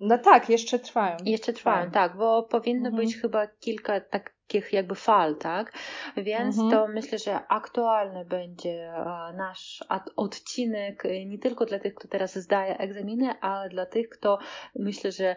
No 0.01 0.19
tak, 0.19 0.51
jeszcze 0.51 0.79
trwają. 0.79 1.17
Jeszcze 1.25 1.53
trwają, 1.53 1.91
tak, 1.91 2.17
bo 2.17 2.43
powinno 2.43 2.89
mhm. 2.89 2.97
być 2.97 3.17
chyba 3.17 3.47
kilka 3.47 4.01
tak 4.01 4.37
takich 4.47 4.73
jakby 4.73 4.95
fal, 4.95 5.37
tak? 5.37 5.73
Więc 6.17 6.59
mhm. 6.59 6.71
to 6.71 6.93
myślę, 6.93 7.19
że 7.19 7.47
aktualny 7.49 8.25
będzie 8.25 8.93
nasz 9.37 9.85
odcinek 10.17 11.03
nie 11.27 11.39
tylko 11.39 11.67
dla 11.67 11.79
tych, 11.79 11.95
kto 11.95 12.09
teraz 12.09 12.39
zdaje 12.39 12.79
egzaminy, 12.79 13.41
ale 13.41 13.69
dla 13.69 13.87
tych, 13.87 14.09
kto 14.09 14.39
myślę, 14.75 15.13
że 15.13 15.37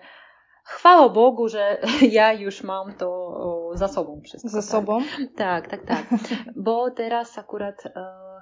chwała 0.70 1.10
Bogu, 1.10 1.48
że 1.48 1.78
ja 2.12 2.34
już 2.34 2.64
mam 2.64 2.94
to 2.94 3.72
za 3.74 3.88
sobą 3.88 4.22
wszystko. 4.26 4.50
Za 4.50 4.62
tak. 4.62 4.70
sobą? 4.70 5.02
Tak, 5.36 5.68
tak, 5.68 5.86
tak. 5.86 6.06
Bo 6.56 6.92
teraz 6.92 7.38
akurat 7.38 7.86
e, 7.86 7.92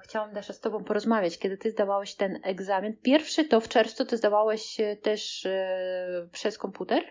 chciałam 0.04 0.34
też 0.34 0.48
z 0.48 0.60
Tobą 0.60 0.84
porozmawiać, 0.84 1.38
kiedy 1.38 1.56
Ty 1.56 1.70
zdawałeś 1.70 2.14
ten 2.14 2.40
egzamin. 2.42 2.96
Pierwszy 3.02 3.44
to 3.44 3.60
w 3.60 3.68
czerwcu 3.68 4.04
Ty 4.04 4.16
zdawałeś 4.16 4.76
też 5.02 5.46
e, 5.46 6.28
przez 6.32 6.58
komputer? 6.58 7.02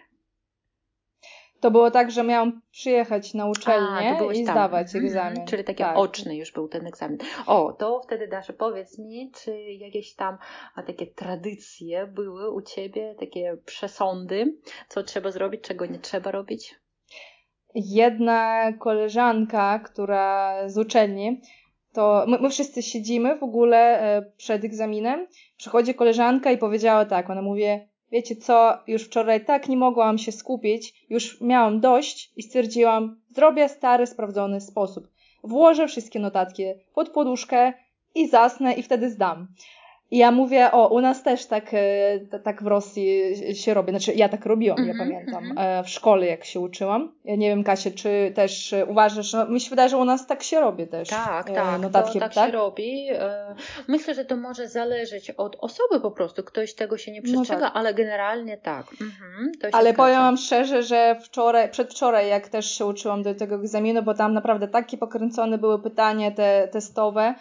To 1.60 1.72
było 1.72 1.92
tak, 1.92 2.12
że 2.12 2.24
miałam 2.24 2.62
przyjechać 2.72 3.34
na 3.34 3.46
uczelnię 3.46 4.18
A, 4.20 4.34
i 4.34 4.46
tam. 4.46 4.56
zdawać 4.56 4.88
mhm, 4.88 5.06
egzamin. 5.06 5.48
Czyli 5.48 5.64
taki 5.64 5.84
tak. 5.84 5.98
oczny 5.98 6.36
już 6.38 6.52
był 6.52 6.68
ten 6.68 6.88
egzamin. 6.88 7.18
O, 7.46 7.74
to 7.74 8.02
wtedy 8.04 8.28
Dasza, 8.28 8.54
powiedz 8.54 9.00
mi, 9.00 9.32
czy 9.32 9.62
jakieś 9.62 10.16
tam 10.16 10.38
a, 10.76 10.84
takie 10.84 11.08
tradycje 11.08 12.08
były 12.08 12.52
u 12.52 12.62
Ciebie, 12.62 13.16
takie 13.20 13.58
przesądy, 13.66 14.58
co 14.90 15.04
trzeba 15.04 15.32
zrobić, 15.32 15.62
czego 15.62 15.86
nie 15.86 16.00
trzeba 16.00 16.32
robić? 16.32 16.76
Jedna 17.76 18.74
koleżanka, 18.80 19.80
która 19.80 20.54
z 20.70 20.78
uczelni, 20.78 21.42
to 21.94 22.26
my, 22.28 22.40
my 22.40 22.50
wszyscy 22.50 22.84
siedzimy 22.84 23.38
w 23.38 23.44
ogóle 23.44 24.02
e, 24.02 24.32
przed 24.38 24.64
egzaminem, 24.64 25.28
przychodzi 25.58 25.96
koleżanka 25.96 26.52
i 26.52 26.58
powiedziała 26.58 27.06
tak, 27.06 27.30
ona 27.30 27.42
mówi, 27.42 27.64
Wiecie 28.12 28.36
co, 28.36 28.78
już 28.88 29.04
wczoraj 29.04 29.46
tak 29.46 29.70
nie 29.70 29.78
mogłam 29.78 30.18
się 30.18 30.32
skupić, 30.32 31.06
już 31.10 31.42
miałam 31.42 31.80
dość 31.80 32.32
i 32.36 32.44
stwierdziłam, 32.44 33.22
zrobię 33.30 33.70
stary, 33.70 34.08
sprawdzony 34.08 34.62
sposób. 34.62 35.08
Włożę 35.44 35.88
wszystkie 35.88 36.20
notatki 36.20 36.64
pod 36.94 37.10
poduszkę 37.10 37.74
i 38.16 38.28
zasnę 38.28 38.74
i 38.74 38.84
wtedy 38.84 39.10
zdam. 39.10 39.48
I 40.12 40.18
ja 40.18 40.32
mówię, 40.32 40.72
o, 40.72 40.88
u 40.88 41.02
nas 41.02 41.24
też 41.24 41.46
tak, 41.46 41.74
e, 41.74 42.40
tak 42.44 42.64
w 42.64 42.68
Rosji 42.68 43.36
się 43.56 43.74
robi. 43.74 43.92
Znaczy, 43.92 44.14
ja 44.14 44.30
tak 44.30 44.46
robiłam, 44.46 44.80
mm 44.80 44.86
-hmm, 44.86 44.98
ja 44.98 45.04
mhm, 45.04 45.10
pamiętam, 45.10 45.44
mm 45.44 45.58
-hmm. 45.58 45.84
w 45.84 45.90
szkole 45.90 46.26
jak 46.26 46.46
się 46.46 46.60
uczyłam. 46.60 47.12
Ja 47.26 47.36
nie 47.36 47.50
wiem, 47.50 47.64
Kasia, 47.64 47.92
czy 47.92 48.32
też 48.36 48.76
uważasz, 48.88 49.34
no, 49.34 49.46
mi 49.46 49.62
się 49.62 49.70
wydaje, 49.70 49.90
że 49.90 49.98
u 49.98 50.06
nas 50.06 50.28
tak 50.28 50.44
się 50.44 50.60
robi 50.60 50.88
też. 50.88 51.10
Tak, 51.10 51.50
e, 51.50 51.54
tak, 51.54 51.82
notatki, 51.82 52.20
tak, 52.20 52.34
tak 52.34 52.46
się 52.46 52.52
robi. 52.52 53.08
Myślę, 53.88 54.14
że 54.14 54.26
to 54.26 54.38
może 54.38 54.68
zależeć 54.68 55.32
od 55.32 55.56
osoby 55.60 56.02
po 56.02 56.12
prostu. 56.12 56.44
Ktoś 56.44 56.74
tego 56.74 56.98
się 56.98 57.12
nie 57.12 57.22
przestrzega, 57.22 57.60
no 57.60 57.66
tak. 57.66 57.76
ale 57.76 57.94
generalnie 57.94 58.58
tak. 58.58 58.86
Mhm, 58.92 59.52
ale 59.72 59.94
powiem 59.94 60.20
Wam 60.20 60.38
szczerze, 60.38 60.84
że 60.84 61.16
wczoraj, 61.24 61.72
przedwczoraj, 61.72 62.30
jak 62.30 62.48
też 62.48 62.72
się 62.72 62.86
uczyłam 62.86 63.24
do 63.24 63.36
tego 63.36 63.56
egzaminu, 63.56 64.04
bo 64.04 64.14
tam 64.14 64.34
naprawdę 64.34 64.68
takie 64.68 64.98
pokręcone 64.98 65.58
były 65.58 65.82
pytania 65.82 66.32
te 66.32 66.68
testowe, 66.72 67.36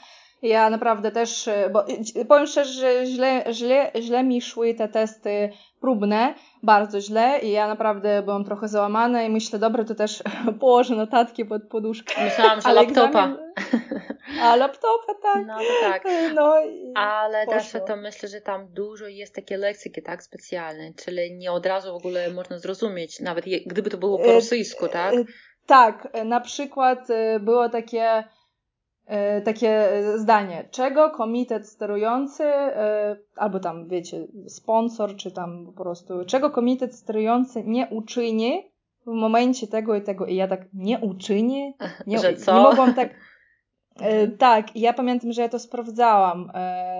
ja 0.48 0.70
naprawdę 0.70 1.10
też, 1.10 1.48
e, 1.48 1.70
bo 1.70 1.86
e, 2.16 2.24
powiem 2.24 2.46
szczerze, 2.46 2.72
że 2.72 3.06
źle, 3.06 3.44
źle, 3.50 3.90
źle 4.00 4.24
mi 4.24 4.42
szły 4.42 4.74
te 4.74 4.88
testy 4.88 5.50
próbne, 5.80 6.34
bardzo 6.62 7.00
źle 7.00 7.38
i 7.42 7.50
ja 7.50 7.68
naprawdę 7.68 8.22
byłam 8.22 8.44
trochę 8.44 8.68
załamana 8.68 9.22
i 9.22 9.30
myślę, 9.30 9.58
dobra, 9.58 9.84
to 9.84 9.94
też 9.94 10.22
położę 10.60 10.94
notatki 10.96 11.44
pod 11.44 11.68
poduszkę. 11.68 12.24
Myślałam, 12.24 12.60
że 12.60 12.68
Ale 12.68 12.82
laptopa. 12.82 13.06
Egzamin... 13.08 13.36
A 14.42 14.56
laptopa, 14.56 15.14
tak. 15.22 15.46
No 15.46 15.58
tak. 15.80 16.04
No, 16.34 16.54
Ale 16.94 17.46
też 17.46 17.72
to 17.86 17.96
myślę, 17.96 18.28
że 18.28 18.40
tam 18.40 18.68
dużo 18.72 19.06
jest 19.06 19.34
takie 19.34 19.56
leksyki, 19.56 20.02
tak, 20.02 20.22
specjalne, 20.22 20.94
czyli 21.04 21.36
nie 21.36 21.52
od 21.52 21.66
razu 21.66 21.92
w 21.92 21.96
ogóle 21.96 22.30
można 22.30 22.58
zrozumieć, 22.58 23.20
nawet 23.20 23.44
gdyby 23.66 23.90
to 23.90 23.98
było 23.98 24.18
po 24.18 24.24
e, 24.24 24.32
rosyjsku, 24.32 24.88
tak? 24.88 25.14
Tak, 25.66 26.08
na 26.24 26.40
przykład 26.40 27.08
było 27.40 27.68
takie 27.68 28.24
takie 29.44 29.92
e, 29.92 30.18
zdanie, 30.18 30.68
czego 30.70 31.10
komitet 31.10 31.68
sterujący, 31.68 32.44
e, 32.44 33.16
albo 33.36 33.60
tam 33.60 33.88
wiecie, 33.88 34.26
sponsor, 34.48 35.16
czy 35.16 35.30
tam 35.30 35.66
po 35.66 35.72
prostu, 35.72 36.24
czego 36.26 36.50
komitet 36.50 36.94
sterujący 36.94 37.62
nie 37.64 37.86
uczyni 37.90 38.72
w 39.06 39.10
momencie 39.10 39.66
tego 39.66 39.94
i 39.94 40.02
tego. 40.02 40.26
I 40.26 40.36
ja 40.36 40.48
tak, 40.48 40.60
nie 40.74 40.98
uczyni? 40.98 41.74
Nie, 42.06 42.18
że 42.18 42.34
co? 42.34 42.54
nie 42.54 42.60
mogłam 42.60 42.94
tak. 42.94 43.10
Mhm. 44.00 44.36
tak, 44.36 44.76
ja 44.76 44.92
pamiętam, 44.92 45.32
że 45.32 45.42
ja 45.42 45.48
to 45.48 45.58
sprawdzałam. 45.58 46.52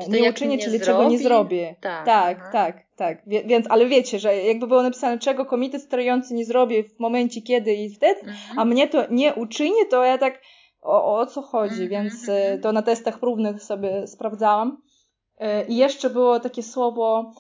nie 0.08 0.30
uczynię, 0.30 0.58
czyli 0.58 0.78
zrobi? 0.78 0.84
czego 0.84 1.08
nie 1.08 1.18
zrobię. 1.18 1.76
Tak, 1.80 2.06
tak, 2.06 2.52
tak, 2.52 2.86
tak. 2.96 3.22
Więc, 3.26 3.66
ale 3.68 3.86
wiecie, 3.86 4.18
że 4.18 4.36
jakby 4.36 4.66
było 4.66 4.82
napisane, 4.82 5.18
czego 5.18 5.46
komitet 5.46 5.82
sterujący 5.82 6.34
nie 6.34 6.44
zrobi 6.44 6.82
w 6.82 7.00
momencie 7.00 7.42
kiedy 7.42 7.74
i 7.74 7.90
wtedy, 7.90 8.20
mhm. 8.20 8.58
a 8.58 8.64
mnie 8.64 8.88
to 8.88 9.04
nie 9.10 9.34
uczyni, 9.34 9.76
to 9.90 10.04
ja 10.04 10.18
tak 10.18 10.40
o, 10.86 11.18
o 11.18 11.26
co 11.26 11.42
chodzi, 11.42 11.84
-hmm. 11.84 11.88
więc 11.88 12.28
y, 12.28 12.58
to 12.62 12.72
na 12.72 12.82
testach 12.82 13.18
próbnych 13.18 13.62
sobie 13.62 14.06
sprawdzałam. 14.06 14.82
Y, 15.40 15.66
I 15.68 15.76
jeszcze 15.76 16.10
było 16.10 16.40
takie 16.40 16.62
słowo, 16.62 17.32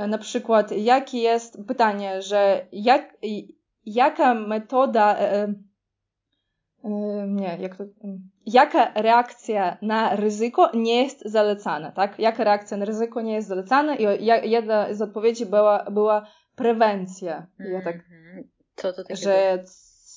y, 0.00 0.06
na 0.06 0.18
przykład, 0.18 0.72
jaki 0.72 1.20
jest, 1.20 1.58
pytanie, 1.66 2.22
że 2.22 2.66
jak, 2.72 3.16
jaka 3.86 4.34
metoda, 4.34 5.16
nie, 7.26 7.56
jak 7.60 7.76
to, 7.76 7.84
jaka 8.46 8.92
reakcja 8.94 9.76
na 9.82 10.16
ryzyko 10.16 10.70
nie 10.74 11.02
jest 11.02 11.22
zalecana, 11.24 11.92
tak? 11.92 12.18
Jaka 12.18 12.44
reakcja 12.44 12.76
na 12.76 12.84
ryzyko 12.84 13.20
nie 13.20 13.34
jest 13.34 13.48
zalecana 13.48 13.96
i 13.96 14.24
jedna 14.50 14.94
z 14.94 15.02
odpowiedzi 15.02 15.46
była, 15.46 15.84
była 15.90 16.26
prewencja. 16.56 17.46
I 17.68 17.72
ja 17.72 17.82
tak, 17.82 17.96
mhm. 17.96 18.48
co 18.76 18.92
to 18.92 19.02
takiego? 19.02 19.20
Że 19.20 19.64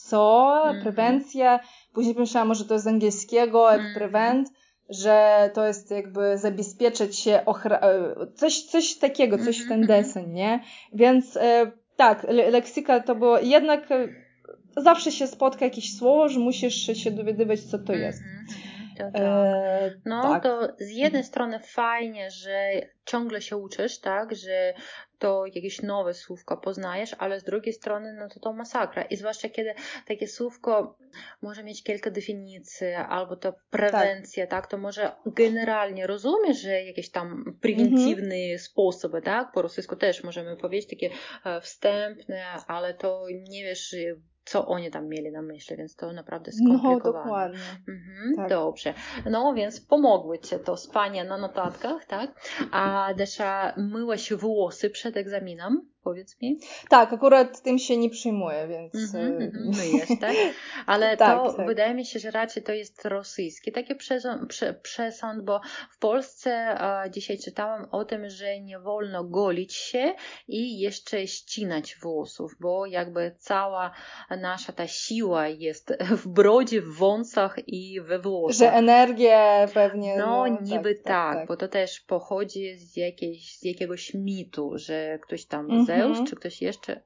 co, 0.10 0.54
mm 0.64 0.76
-hmm. 0.76 0.84
prewencja, 0.84 1.60
później 1.94 2.16
pomyślałam, 2.16 2.48
może 2.48 2.66
to 2.66 2.74
jest 2.74 2.86
z 2.86 2.88
angielskiego, 2.88 3.74
mm 3.74 3.86
-hmm. 3.86 3.94
prevent, 3.94 4.50
że 4.90 5.50
to 5.54 5.68
jest 5.68 5.92
jakby 5.92 6.38
zabezpieczyć 6.38 7.20
się, 7.20 7.32
e, 7.32 8.16
coś, 8.36 8.62
coś 8.62 8.96
takiego, 8.96 9.38
coś 9.38 9.66
w 9.66 9.68
ten 9.68 9.82
mhm, 9.82 9.82
mhm. 9.82 10.04
deseń, 10.04 10.34
nie? 10.34 10.60
Więc 10.94 11.38
e, 11.38 11.72
tak, 11.96 12.24
le 12.24 12.50
leksyka 12.50 13.00
to 13.00 13.16
było, 13.16 13.40
jednak 13.40 13.92
e, 13.92 14.08
zawsze 14.78 15.12
się 15.12 15.28
spotka 15.28 15.66
jakieś 15.66 15.98
słowo, 15.98 16.30
że 16.30 16.40
musisz 16.40 16.98
się 17.04 17.12
dowiadywać, 17.12 17.62
co 17.62 17.80
to 17.80 17.94
jest. 17.94 18.22
Tak. 18.98 19.16
E, 19.16 19.92
no 20.06 20.22
tak. 20.22 20.44
to 20.44 20.68
z 20.80 20.90
jednej 20.90 21.24
strony 21.24 21.60
fajnie, 21.60 22.32
że 22.32 22.72
ciągle 23.06 23.42
się 23.42 23.58
uczysz, 23.58 24.00
tak, 24.00 24.36
że 24.36 24.74
to 25.20 25.46
jakieś 25.46 25.82
nowe 25.82 26.14
słówko 26.14 26.58
poznajesz, 26.58 27.16
ale 27.20 27.40
z 27.40 27.44
drugiej 27.44 27.74
strony 27.74 28.14
no 28.14 28.30
to 28.30 28.40
to 28.40 28.54
masakra. 28.54 29.04
I 29.04 29.16
zwłaszcza 29.16 29.50
kiedy 29.50 29.74
takie 30.08 30.28
słówko 30.28 30.98
może 31.42 31.64
mieć 31.64 31.84
kilka 31.84 32.12
definicji, 32.12 32.88
albo 32.88 33.36
to 33.36 33.54
prewencja, 33.70 34.48
tak, 34.48 34.62
tak 34.62 34.72
to 34.72 34.78
może 34.78 35.12
generalnie 35.26 36.08
rozumiesz, 36.08 36.62
że 36.62 36.84
jakieś 36.84 37.12
tam 37.12 37.58
prewentywne 37.62 38.36
mm 38.36 38.58
-hmm. 38.58 38.60
sposoby, 38.60 39.22
tak, 39.22 39.52
po 39.52 39.62
rosyjsku 39.62 39.96
też 39.96 40.24
możemy 40.24 40.58
powiedzieć 40.58 40.90
takie 40.90 41.10
e, 41.46 41.62
wstępne, 41.62 42.44
ale 42.68 42.94
to 42.94 43.26
nie 43.50 43.64
wiesz 43.64 43.96
co 44.48 44.68
oni 44.68 44.92
tam 44.92 45.08
mieli 45.08 45.32
na 45.32 45.42
myśli, 45.42 45.78
więc 45.78 45.96
to 45.96 46.14
naprawdę 46.14 46.52
no, 46.62 46.80
skomplikowane. 46.80 47.20
No, 47.20 47.24
dokładnie. 47.24 47.60
Mhm, 47.88 48.36
tak. 48.36 48.50
Dobrze. 48.50 48.94
No, 49.30 49.54
więc 49.54 49.82
pomogły 49.82 50.40
Ci 50.40 50.56
to 50.66 50.78
spanie 50.78 51.24
na 51.24 51.38
notatkach, 51.38 52.06
tak? 52.06 52.32
A 52.72 53.14
Desza, 53.18 53.74
myłaś 53.78 54.34
włosy 54.34 54.90
przed 54.90 55.18
egzaminem? 55.18 55.82
Powiedz 56.08 56.42
mi? 56.42 56.60
Tak, 56.90 57.14
akurat 57.14 57.62
tym 57.62 57.80
się 57.80 57.98
nie 57.98 58.10
przyjmuję, 58.10 58.68
więc. 58.68 59.16
Mm 59.16 59.40
-hmm, 59.40 59.52
myjesz, 59.78 60.20
tak? 60.20 60.36
Ale 60.86 61.18
tak, 61.18 61.38
to 61.38 61.54
tak. 61.54 61.68
wydaje 61.68 61.94
mi 61.94 62.06
się, 62.06 62.20
że 62.20 62.32
raczej 62.32 62.64
to 62.64 62.72
jest 62.72 63.06
rosyjski 63.06 63.72
taki 63.72 63.96
przesąd, 64.82 65.42
bo 65.44 65.62
w 65.92 66.00
Polsce 66.00 66.78
dzisiaj 67.12 67.38
czytałam 67.38 67.88
o 67.92 68.06
tym, 68.06 68.30
że 68.30 68.62
nie 68.62 68.80
wolno 68.80 69.24
golić 69.24 69.74
się 69.74 70.14
i 70.48 70.80
jeszcze 70.80 71.28
ścinać 71.28 71.96
włosów, 72.02 72.56
bo 72.60 72.86
jakby 72.86 73.36
cała 73.40 73.92
nasza 74.42 74.74
ta 74.74 74.88
siła 74.88 75.48
jest 75.48 75.94
w 76.12 76.28
brodzie, 76.28 76.82
w 76.82 76.94
wąsach 76.94 77.56
i 77.68 78.02
we 78.02 78.20
włosach. 78.20 78.58
Że 78.58 78.74
energia 78.74 79.68
pewnie. 79.74 80.18
No, 80.18 80.26
no 80.26 80.58
niby 80.62 80.96
tak, 80.96 81.04
tak, 81.04 81.38
tak, 81.38 81.48
bo 81.48 81.58
to 81.58 81.68
też 81.68 82.00
pochodzi 82.00 82.76
z, 82.76 82.98
jakiejś, 82.98 83.58
z 83.58 83.64
jakiegoś 83.64 84.14
mitu, 84.14 84.72
że 84.76 85.20
ktoś 85.22 85.46
tam 85.46 85.72
mm 85.72 85.97
Zeus, 85.98 86.10
mhm. 86.10 86.26
czy 86.28 86.36
ktoś 86.36 86.62
jeszcze. 86.62 87.02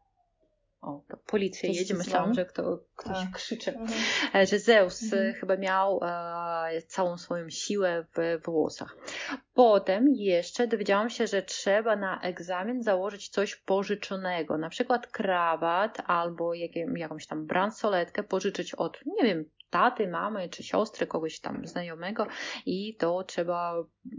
O, 0.81 1.01
to 1.09 1.17
policja 1.17 1.69
ktoś 1.69 1.79
jedzie, 1.79 1.93
myślałam, 1.93 2.33
że 2.33 2.45
kto, 2.45 2.79
ktoś 2.95 3.17
A. 3.17 3.35
krzyczy. 3.35 3.71
Mhm. 3.71 3.99
E, 4.35 4.45
że 4.47 4.59
Zeus 4.59 5.03
mhm. 5.03 5.33
chyba 5.33 5.57
miał 5.57 5.99
e, 6.03 6.81
całą 6.81 7.17
swoją 7.17 7.49
siłę 7.49 8.05
w 8.15 8.41
włosach. 8.45 8.97
Potem 9.53 10.05
jeszcze 10.09 10.67
dowiedziałam 10.67 11.09
się, 11.09 11.27
że 11.27 11.41
trzeba 11.41 11.95
na 11.95 12.21
egzamin 12.21 12.83
założyć 12.83 13.29
coś 13.29 13.55
pożyczonego, 13.55 14.57
na 14.57 14.69
przykład 14.69 15.07
krawat 15.07 15.97
albo 16.05 16.53
jakąś 16.95 17.27
tam 17.27 17.45
bransoletkę 17.45 18.23
pożyczyć 18.23 18.75
od, 18.75 18.99
nie 19.05 19.23
wiem, 19.23 19.45
taty, 19.71 20.07
mamy 20.07 20.49
czy 20.49 20.63
siostry, 20.63 21.07
kogoś 21.07 21.39
tam 21.39 21.67
znajomego 21.67 22.27
i 22.65 22.95
to 22.95 23.23
trzeba 23.23 23.75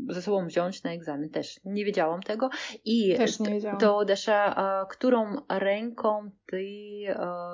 ze 0.08 0.22
sobą 0.22 0.46
wziąć 0.46 0.82
na 0.82 0.92
egzamin. 0.92 1.30
Też 1.30 1.60
nie 1.64 1.84
wiedziałam 1.84 2.22
tego. 2.22 2.50
I 2.84 3.14
Też 3.16 3.40
nie 3.40 3.50
wiedziałam. 3.50 3.78
to 3.78 4.04
Desza, 4.04 4.56
którą 4.90 5.36
ręką 5.48 6.30
ty 6.46 6.64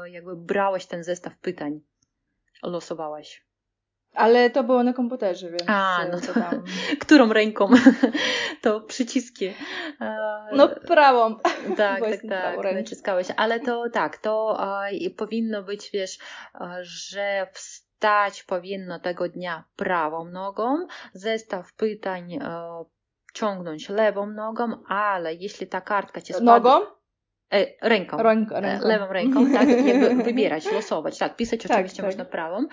jakby 0.05 0.37
brałeś 0.37 0.87
ten 0.87 1.05
zestaw 1.05 1.39
pytań? 1.39 1.81
losowałaś? 2.63 3.49
Ale 4.15 4.51
to 4.51 4.65
było 4.65 4.83
na 4.83 4.93
komputerze, 4.93 5.51
więc. 5.51 5.63
A, 5.67 6.07
no 6.13 6.21
to 6.21 6.35
tam. 6.35 6.65
Którą 7.01 7.33
ręką? 7.33 7.69
to 8.63 8.81
przyciski. 8.81 9.55
No 10.53 10.69
prawą. 10.69 11.37
Tak, 11.77 11.77
tak, 11.77 12.21
tak, 12.29 12.75
naciskałeś. 12.75 13.27
Ale 13.37 13.61
to 13.61 13.91
tak, 13.91 14.19
to 14.19 14.61
powinno 15.17 15.63
być, 15.63 15.91
wiesz, 15.91 16.19
że 16.81 17.47
wstać 17.99 18.43
powinno 18.43 19.01
tego 19.01 19.29
dnia 19.29 19.65
prawą 19.77 20.25
nogą, 20.25 20.87
zestaw 21.13 21.73
pytań 21.73 22.39
ciągnąć 23.35 23.89
lewą 23.89 24.27
nogą, 24.27 24.85
ale 24.89 25.35
jeśli 25.35 25.67
ta 25.67 25.81
kartka 25.81 26.21
ci 26.21 26.33
spadła... 26.33 26.55
Nogą? 26.55 26.87
E, 27.53 27.89
ręką. 27.89 28.23
Ręką, 28.23 28.55
e, 28.55 28.61
ręką. 28.61 28.89
Lewą 28.89 29.07
ręką, 29.07 29.53
tak, 29.53 29.69
jakby 29.69 30.15
wybierać, 30.25 30.73
losować, 30.73 31.19
tak, 31.19 31.37
pisać 31.37 31.63
tak, 31.63 31.71
oczywiście 31.71 31.97
tak, 31.97 32.07
można 32.07 32.25
prawą. 32.25 32.67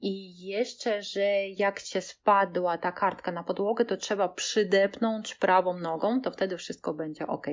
I 0.00 0.46
jeszcze, 0.46 1.02
że 1.02 1.48
jak 1.48 1.82
cię 1.82 2.00
spadła 2.00 2.78
ta 2.78 2.92
kartka 2.92 3.32
na 3.32 3.44
podłogę, 3.44 3.84
to 3.84 3.96
trzeba 3.96 4.28
przydepnąć 4.28 5.34
prawą 5.34 5.78
nogą, 5.78 6.20
to 6.20 6.30
wtedy 6.30 6.56
wszystko 6.56 6.94
będzie 6.94 7.26
ok. 7.26 7.46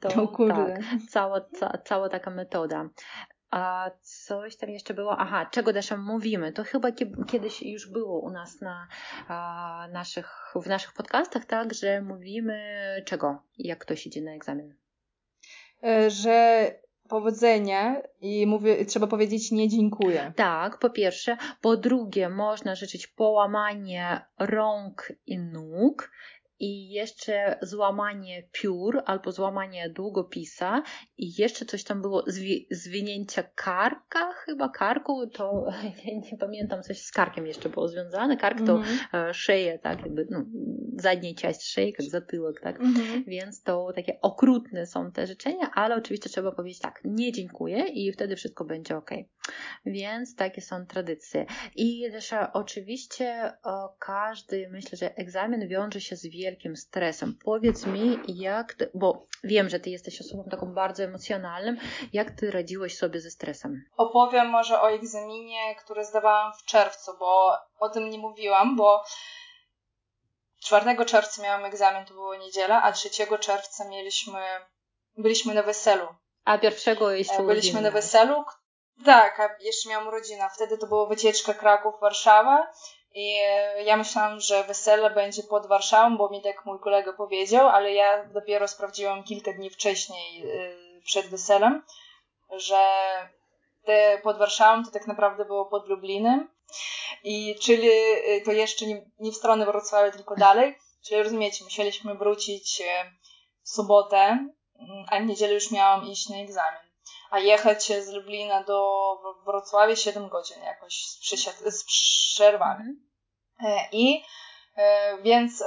To 0.00 0.08
tak, 0.48 0.80
cała, 1.08 1.40
ca, 1.40 1.78
cała 1.84 2.08
taka 2.08 2.30
metoda. 2.30 2.88
A 3.50 3.90
coś 4.02 4.56
tam 4.56 4.70
jeszcze 4.70 4.94
było, 4.94 5.18
aha, 5.18 5.46
czego 5.50 5.72
też 5.72 5.90
mówimy? 5.90 6.52
To 6.52 6.64
chyba 6.64 6.88
kiedyś 7.28 7.62
już 7.62 7.90
było 7.90 8.20
u 8.20 8.30
nas 8.30 8.60
na 8.60 8.88
a, 9.28 9.88
naszych, 9.92 10.54
w 10.54 10.66
naszych 10.66 10.92
podcastach, 10.92 11.44
tak, 11.44 11.74
że 11.74 12.02
mówimy 12.02 12.58
czego, 13.04 13.42
jak 13.58 13.78
ktoś 13.78 14.06
idzie 14.06 14.22
na 14.22 14.32
egzamin. 14.32 14.74
E, 15.84 16.10
że 16.10 16.70
powodzenia 17.08 18.02
i 18.20 18.46
mówię, 18.46 18.84
trzeba 18.84 19.06
powiedzieć 19.06 19.50
nie 19.50 19.68
dziękuję. 19.68 20.32
Tak, 20.36 20.78
po 20.78 20.90
pierwsze. 20.90 21.36
Po 21.60 21.76
drugie, 21.76 22.28
można 22.28 22.74
życzyć 22.74 23.06
połamanie 23.06 24.20
rąk 24.38 25.12
i 25.26 25.38
nóg 25.38 26.10
i 26.58 26.88
jeszcze 26.90 27.58
złamanie 27.62 28.42
piór 28.52 29.02
albo 29.06 29.32
złamanie 29.32 29.90
długopisa 29.90 30.82
i 31.18 31.42
jeszcze 31.42 31.64
coś 31.64 31.84
tam 31.84 32.02
było, 32.02 32.24
zwi 32.26 32.66
zwinięcia 32.70 33.42
karka, 33.42 34.32
chyba 34.32 34.68
karku, 34.68 35.26
to 35.26 35.66
nie, 36.04 36.20
nie, 36.20 36.38
pamiętam, 36.38 36.82
coś 36.82 37.00
z 37.02 37.12
karkiem 37.12 37.46
jeszcze 37.46 37.68
było 37.68 37.88
związane. 37.88 38.36
Kark 38.36 38.58
to 38.66 38.72
mm 38.72 38.84
-hmm. 38.84 39.32
szeję, 39.32 39.78
tak, 39.78 40.00
jakby 40.00 40.26
no, 40.30 40.44
zadniej 40.96 41.34
część 41.34 41.62
szyi, 41.62 41.86
jak 41.98 42.02
zatylek, 42.02 42.60
tak, 42.60 42.80
mm 42.80 42.94
-hmm. 42.94 43.24
więc 43.26 43.62
to 43.62 43.92
takie 43.94 44.18
okrutne 44.22 44.86
są 44.86 45.12
te 45.12 45.26
życzenia, 45.26 45.70
ale 45.74 45.96
oczywiście 45.96 46.30
trzeba 46.30 46.52
powiedzieć 46.52 46.80
tak, 46.80 47.00
nie 47.04 47.32
dziękuję 47.32 47.86
i 47.88 48.12
wtedy 48.12 48.36
wszystko 48.36 48.64
będzie 48.64 48.96
ok. 48.96 49.10
Więc 49.86 50.36
takie 50.36 50.60
są 50.60 50.86
tradycje. 50.86 51.46
I 51.76 52.10
też 52.12 52.34
oczywiście 52.52 53.52
każdy, 53.98 54.68
myślę, 54.72 54.98
że 54.98 55.14
egzamin 55.16 55.68
wiąże 55.68 56.00
się 56.00 56.16
z 56.16 56.26
wielkim 56.26 56.45
wielkim 56.46 56.76
stresem. 56.76 57.38
Powiedz 57.44 57.86
mi, 57.86 58.18
jak, 58.28 58.74
ty, 58.74 58.90
bo 58.94 59.26
wiem, 59.44 59.68
że 59.68 59.80
ty 59.80 59.90
jesteś 59.90 60.20
osobą 60.20 60.44
taką 60.50 60.74
bardzo 60.74 61.02
emocjonalną, 61.02 61.80
jak 62.12 62.30
ty 62.30 62.50
radziłeś 62.50 62.98
sobie 62.98 63.20
ze 63.20 63.30
stresem? 63.30 63.84
Opowiem 63.96 64.46
może 64.48 64.80
o 64.80 64.90
egzaminie, 64.90 65.74
który 65.74 66.04
zdawałam 66.04 66.52
w 66.52 66.64
czerwcu, 66.64 67.18
bo 67.18 67.52
o 67.78 67.88
tym 67.88 68.10
nie 68.10 68.18
mówiłam, 68.18 68.76
bo 68.76 69.04
4 70.60 71.04
czerwca 71.04 71.42
miałam 71.42 71.64
egzamin, 71.64 72.06
to 72.06 72.14
było 72.14 72.36
niedziela, 72.36 72.82
a 72.82 72.92
3 72.92 73.08
czerwca 73.40 73.88
mieliśmy, 73.88 74.40
byliśmy 75.16 75.54
na 75.54 75.62
weselu. 75.62 76.06
A 76.44 76.58
pierwszego 76.58 77.10
jeszcze 77.10 77.42
Byliśmy 77.42 77.80
na 77.80 77.90
weselu, 77.90 78.44
tak, 79.04 79.40
a 79.40 79.48
jeszcze 79.60 79.88
miałam 79.88 80.08
urodzina. 80.08 80.48
Wtedy 80.48 80.78
to 80.78 80.86
była 80.86 81.06
wycieczka 81.06 81.52
Kraków-Warszawa 81.52 82.66
i 83.16 83.38
ja 83.84 83.96
myślałam, 83.96 84.40
że 84.40 84.64
wesele 84.64 85.10
będzie 85.10 85.42
pod 85.42 85.66
Warszawą, 85.66 86.16
bo 86.16 86.28
mi 86.28 86.42
tak 86.42 86.64
mój 86.64 86.78
kolega 86.80 87.12
powiedział, 87.12 87.68
ale 87.68 87.92
ja 87.92 88.24
dopiero 88.24 88.68
sprawdziłam 88.68 89.24
kilka 89.24 89.52
dni 89.52 89.70
wcześniej 89.70 90.46
y, 90.46 91.02
przed 91.04 91.26
weselem, 91.26 91.82
że 92.50 92.86
te 93.84 94.20
pod 94.22 94.38
Warszawą 94.38 94.84
to 94.84 94.90
tak 94.90 95.06
naprawdę 95.06 95.44
było 95.44 95.66
pod 95.66 95.88
Lublinem. 95.88 96.48
I 97.24 97.56
czyli 97.62 97.88
y, 97.88 98.42
to 98.44 98.52
jeszcze 98.52 98.86
nie, 98.86 99.10
nie 99.20 99.32
w 99.32 99.36
stronę 99.36 99.66
Wrocławia, 99.66 100.10
tylko 100.10 100.34
dalej. 100.34 100.78
Czyli 101.04 101.22
rozumiecie, 101.22 101.64
musieliśmy 101.64 102.14
wrócić 102.14 102.82
w 103.62 103.68
sobotę, 103.68 104.16
mm, 104.16 105.04
a 105.10 105.20
w 105.20 105.26
niedzielę 105.26 105.54
już 105.54 105.70
miałam 105.70 106.06
iść 106.06 106.28
na 106.28 106.36
egzamin. 106.36 106.90
A 107.30 107.38
jechać 107.38 107.86
z 107.86 108.08
Lublina 108.08 108.62
do 108.64 109.18
Wrocławia 109.44 109.96
7 109.96 110.28
godzin 110.28 110.62
jakoś 110.62 111.06
z, 111.06 111.74
z 111.74 111.84
przerwami. 111.84 113.05
E, 113.64 113.88
I 113.92 114.24
e, 114.76 115.18
więc 115.22 115.64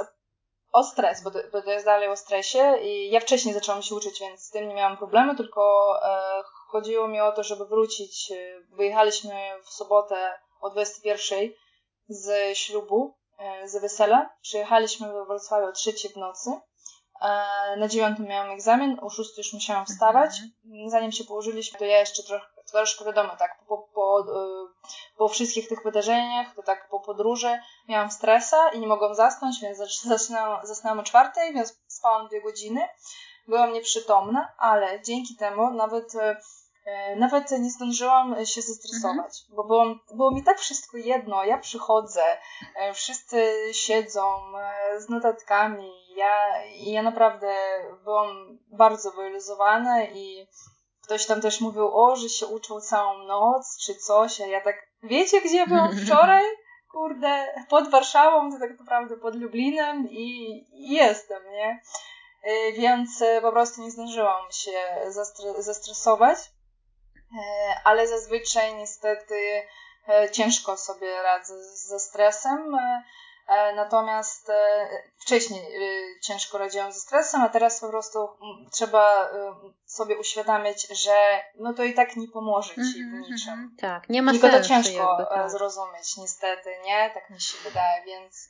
o 0.72 0.84
stres, 0.84 1.22
bo 1.22 1.30
to, 1.30 1.38
bo 1.52 1.62
to 1.62 1.70
jest 1.70 1.84
dalej 1.84 2.08
o 2.08 2.16
stresie 2.16 2.78
i 2.82 3.10
ja 3.10 3.20
wcześniej 3.20 3.54
zaczęłam 3.54 3.82
się 3.82 3.94
uczyć, 3.94 4.20
więc 4.20 4.40
z 4.40 4.50
tym 4.50 4.68
nie 4.68 4.74
miałam 4.74 4.96
problemu, 4.96 5.34
tylko 5.34 5.94
e, 6.02 6.42
chodziło 6.68 7.08
mi 7.08 7.20
o 7.20 7.32
to, 7.32 7.42
żeby 7.42 7.66
wrócić. 7.66 8.32
Wyjechaliśmy 8.68 9.34
w 9.64 9.70
sobotę 9.70 10.38
o 10.60 10.70
21 10.70 11.50
z 12.08 12.58
ślubu, 12.58 13.14
z 13.64 13.80
wesela. 13.80 14.30
Przyjechaliśmy 14.42 15.12
we 15.12 15.24
Wrocławiu 15.24 15.66
o 15.66 15.72
3 15.72 15.92
w 16.14 16.16
nocy. 16.16 16.50
Na 17.76 17.88
dziewiątym 17.88 18.26
miałam 18.26 18.50
egzamin, 18.50 18.98
o 19.02 19.10
6 19.10 19.38
już 19.38 19.52
musiałam 19.52 19.86
wstawać. 19.86 20.30
Mhm. 20.66 20.90
Zanim 20.90 21.12
się 21.12 21.24
położyliśmy, 21.24 21.78
to 21.78 21.84
ja 21.84 21.98
jeszcze 21.98 22.22
trochę, 22.22 22.46
troszkę 22.70 23.04
wiadomo, 23.04 23.36
tak, 23.36 23.64
po, 23.68 23.78
po, 23.78 24.24
po 25.16 25.28
wszystkich 25.28 25.68
tych 25.68 25.82
wydarzeniach, 25.82 26.54
to 26.54 26.62
tak 26.62 26.88
po 26.88 27.00
podróży 27.00 27.58
miałam 27.88 28.10
stresa 28.10 28.68
i 28.68 28.80
nie 28.80 28.86
mogłam 28.86 29.14
zasnąć, 29.14 29.60
więc 29.60 29.78
zasnęłam, 30.04 30.66
zasnęłam 30.66 31.00
o 31.00 31.02
czwartej, 31.02 31.54
więc 31.54 31.80
spałam 31.86 32.28
dwie 32.28 32.42
godziny. 32.42 32.88
Byłam 33.48 33.72
nieprzytomna, 33.72 34.52
ale 34.58 35.02
dzięki 35.02 35.36
temu 35.36 35.70
nawet 35.70 36.14
e, 36.14 36.36
nawet 37.16 37.50
nie 37.50 37.70
zdążyłam 37.70 38.46
się 38.46 38.62
zestresować, 38.62 39.40
mhm. 39.40 39.56
bo 39.56 39.64
było, 39.64 39.84
było 40.14 40.30
mi 40.30 40.44
tak 40.44 40.58
wszystko 40.58 40.96
jedno. 40.96 41.44
Ja 41.44 41.58
przychodzę, 41.58 42.22
e, 42.76 42.94
wszyscy 42.94 43.54
siedzą 43.72 44.56
e, 44.58 45.00
z 45.00 45.08
notatkami. 45.08 45.92
Ja, 46.16 46.64
ja 46.76 47.02
naprawdę 47.02 47.54
byłam 48.04 48.58
bardzo 48.72 49.10
wyluzowana 49.10 50.04
i 50.04 50.48
ktoś 51.10 51.26
tam 51.26 51.40
też 51.40 51.60
mówił, 51.60 51.98
o, 51.98 52.16
że 52.16 52.28
się 52.28 52.46
uczył 52.46 52.80
całą 52.80 53.18
noc 53.18 53.76
czy 53.80 53.94
coś, 53.94 54.40
a 54.40 54.46
ja 54.46 54.60
tak 54.60 54.90
Wiecie, 55.02 55.40
gdzie 55.40 55.66
byłam 55.66 55.96
wczoraj? 56.04 56.44
Kurde, 56.92 57.64
pod 57.68 57.90
Warszawą, 57.90 58.52
to 58.52 58.58
tak 58.58 58.78
naprawdę 58.78 59.16
pod 59.16 59.34
Lublinem 59.34 60.08
i, 60.10 60.64
jestem, 60.72 61.42
nie? 61.52 61.82
Y, 62.50 62.72
więc 62.72 63.20
y, 63.20 63.38
po 63.42 63.52
prostu 63.52 63.82
nie 63.82 63.90
zdążyłam 63.90 64.52
się 64.52 64.72
zestresować, 65.58 66.38
y, 66.38 67.38
ale 67.84 68.08
zazwyczaj 68.08 68.74
niestety 68.74 69.62
ciężko 70.32 70.76
sobie 70.76 71.22
radzę 71.22 71.64
ze 71.64 72.00
stresem. 72.00 72.76
E, 73.50 73.74
natomiast 73.74 74.50
e, 74.50 74.88
wcześniej 75.18 75.60
e, 75.60 76.20
ciężko 76.20 76.58
radziłam 76.58 76.92
ze 76.92 77.00
stresem, 77.00 77.42
a 77.42 77.48
teraz 77.48 77.80
po 77.80 77.88
prostu 77.88 78.18
mm, 78.18 78.70
trzeba 78.72 79.30
sobie 79.84 80.18
uświadamiać, 80.18 80.86
że 81.02 81.42
no 81.58 81.72
to 81.72 81.84
i 81.84 81.94
tak 81.94 82.16
nie 82.16 82.28
pomoże 82.28 82.74
ci 82.74 82.80
mm 82.80 82.92
-hmm, 82.92 83.10
w 83.10 83.14
mhm, 83.14 83.22
niczym. 83.22 83.70
-hmm. 83.76 83.80
Tak, 83.80 84.08
nie 84.08 84.22
ma 84.22 84.32
Tylko 84.32 84.50
sensu. 84.50 84.62
to 84.62 84.68
ciężko 84.68 85.16
jakby, 85.18 85.34
tak. 85.34 85.50
zrozumieć, 85.50 86.16
niestety, 86.16 86.70
nie? 86.84 87.10
Tak 87.14 87.30
mi 87.30 87.40
się 87.40 87.58
wydaje, 87.64 88.04
więc 88.04 88.48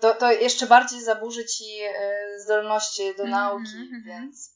to, 0.00 0.14
to 0.14 0.32
jeszcze 0.32 0.66
bardziej 0.66 1.02
zaburzy 1.02 1.44
ci 1.44 1.80
zdolności 2.36 3.14
do 3.16 3.24
-hmm, 3.24 3.28
nauki, 3.28 3.76
mhm. 3.76 4.02
więc 4.06 4.53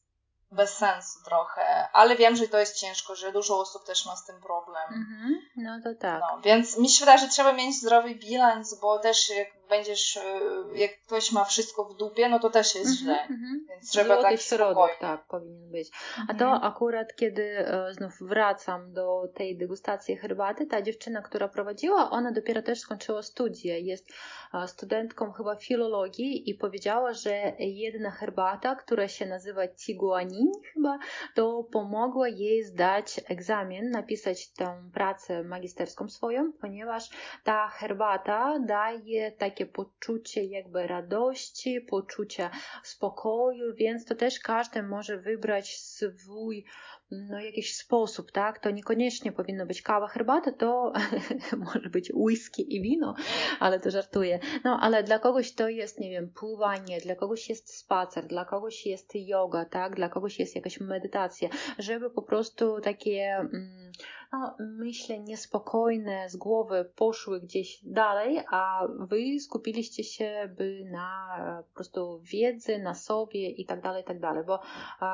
bez 0.53 0.77
sensu 0.77 1.19
trochę, 1.25 1.89
ale 1.93 2.17
wiem, 2.17 2.37
że 2.37 2.49
to 2.49 2.59
jest 2.59 2.77
ciężko, 2.77 3.15
że 3.15 3.33
dużo 3.33 3.61
osób 3.61 3.85
też 3.85 4.07
ma 4.07 4.17
z 4.17 4.25
tym 4.25 4.41
problem. 4.41 4.83
Mhm, 4.89 5.41
no 5.57 5.81
to 5.85 6.01
tak. 6.01 6.21
No, 6.21 6.41
więc 6.41 6.79
mi 6.79 6.89
się 6.89 7.01
wydaje, 7.01 7.19
że 7.19 7.29
trzeba 7.29 7.53
mieć 7.53 7.77
zdrowy 7.77 8.15
bilans, 8.15 8.81
bo 8.81 8.99
też 8.99 9.31
jak 9.31 9.49
będziesz, 9.69 10.17
e, 10.17 10.41
jak 10.75 10.91
ktoś 11.07 11.33
ma 11.33 11.45
wszystko 11.45 11.85
w 11.85 11.97
dupie, 11.97 12.29
no 12.29 12.39
to 12.39 12.51
też 12.51 12.75
jest 12.75 12.91
mhm, 12.91 12.99
źle. 12.99 13.23
Mhm. 13.23 13.67
Więc 13.69 13.91
trzeba 13.91 14.15
Złoty 14.15 14.23
tak 14.23 14.41
środek, 14.41 14.71
spokojnie. 14.71 15.01
tak, 15.01 15.27
powinien 15.27 15.71
być. 15.71 15.91
A 16.29 16.35
to 16.35 16.51
akurat, 16.63 17.15
kiedy 17.17 17.43
e, 17.59 17.95
znów 17.95 18.13
wracam 18.21 18.93
do 18.93 19.23
tej 19.35 19.57
degustacji 19.57 20.17
herbaty, 20.17 20.67
ta 20.67 20.83
dziewczyna, 20.83 21.23
która 21.23 21.49
prowadziła, 21.49 22.11
ona 22.11 22.33
dopiero 22.33 22.63
też 22.63 22.81
skończyła 22.81 23.23
studia. 23.23 23.77
Jest 23.77 24.07
e, 24.55 24.69
studentką 24.69 25.33
chyba 25.33 25.57
filologii 25.57 26.51
i 26.51 26.55
powiedziała, 26.55 27.13
że 27.13 27.53
jedna 27.59 28.11
herbata, 28.11 28.75
która 28.77 29.09
się 29.09 29.27
nazywa 29.27 29.69
tiguani, 29.69 30.38
chyba, 30.75 30.99
to 31.35 31.65
pomogło 31.73 32.27
jej 32.27 32.65
zdać 32.65 33.21
egzamin, 33.29 33.91
napisać 33.91 34.49
tę 34.49 34.83
pracę 34.93 35.43
magisterską 35.45 36.09
swoją, 36.09 36.53
ponieważ 36.53 37.11
ta 37.45 37.69
herbata 37.69 38.59
daje 38.59 39.33
takie 39.33 39.67
poczucie 39.67 40.45
jakby 40.45 40.87
radości, 40.87 41.81
poczucia 41.81 42.51
spokoju, 42.83 43.75
więc 43.75 44.05
to 44.05 44.15
też 44.15 44.41
każdy 44.41 44.83
może 44.83 45.19
wybrać 45.19 45.77
swój 45.77 46.65
no, 47.11 47.41
jakiś 47.41 47.75
sposób, 47.75 48.33
tak? 48.33 48.59
To 48.59 48.71
niekoniecznie 48.71 49.33
powinno 49.33 49.67
być 49.67 49.83
kawa, 49.83 50.09
herbata, 50.09 50.53
to 50.53 50.93
może 51.75 51.91
być 51.91 52.13
whisky 52.15 52.77
i 52.77 52.83
wino, 52.83 53.15
ale 53.61 53.81
to 53.81 53.91
żartuję. 53.91 54.39
No, 54.65 54.79
ale 54.81 55.03
dla 55.03 55.19
kogoś 55.19 55.53
to 55.55 55.69
jest, 55.69 56.01
nie 56.01 56.11
wiem, 56.11 56.31
pływanie, 56.31 57.01
dla 57.01 57.15
kogoś 57.15 57.49
jest 57.49 57.79
spacer, 57.79 58.27
dla 58.27 58.45
kogoś 58.45 58.87
jest 58.87 59.13
yoga, 59.15 59.65
tak? 59.65 59.97
Dla 59.97 60.09
kogoś 60.09 60.39
jest 60.39 60.57
jakaś 60.57 60.81
medytacja, 60.81 61.49
żeby 61.79 62.11
po 62.11 62.23
prostu 62.23 62.81
takie 62.81 63.37
mm, 63.37 63.88
no, 64.33 64.57
myśli 64.59 65.21
niespokojne 65.21 66.31
z 66.31 66.37
głowy 66.37 66.91
poszły 66.97 67.41
gdzieś 67.41 67.81
dalej, 67.85 68.41
a 68.51 68.87
wy 68.99 69.41
skupiliście 69.41 70.05
się 70.05 70.55
by 70.57 70.85
na 70.85 71.37
po 71.69 71.75
prostu 71.75 72.21
wiedzy, 72.23 72.79
na 72.79 72.95
sobie 72.95 73.51
i 73.51 73.65
tak 73.67 73.83
dalej, 73.83 74.05
tak 74.05 74.21
dalej, 74.21 74.45
bo 74.45 74.61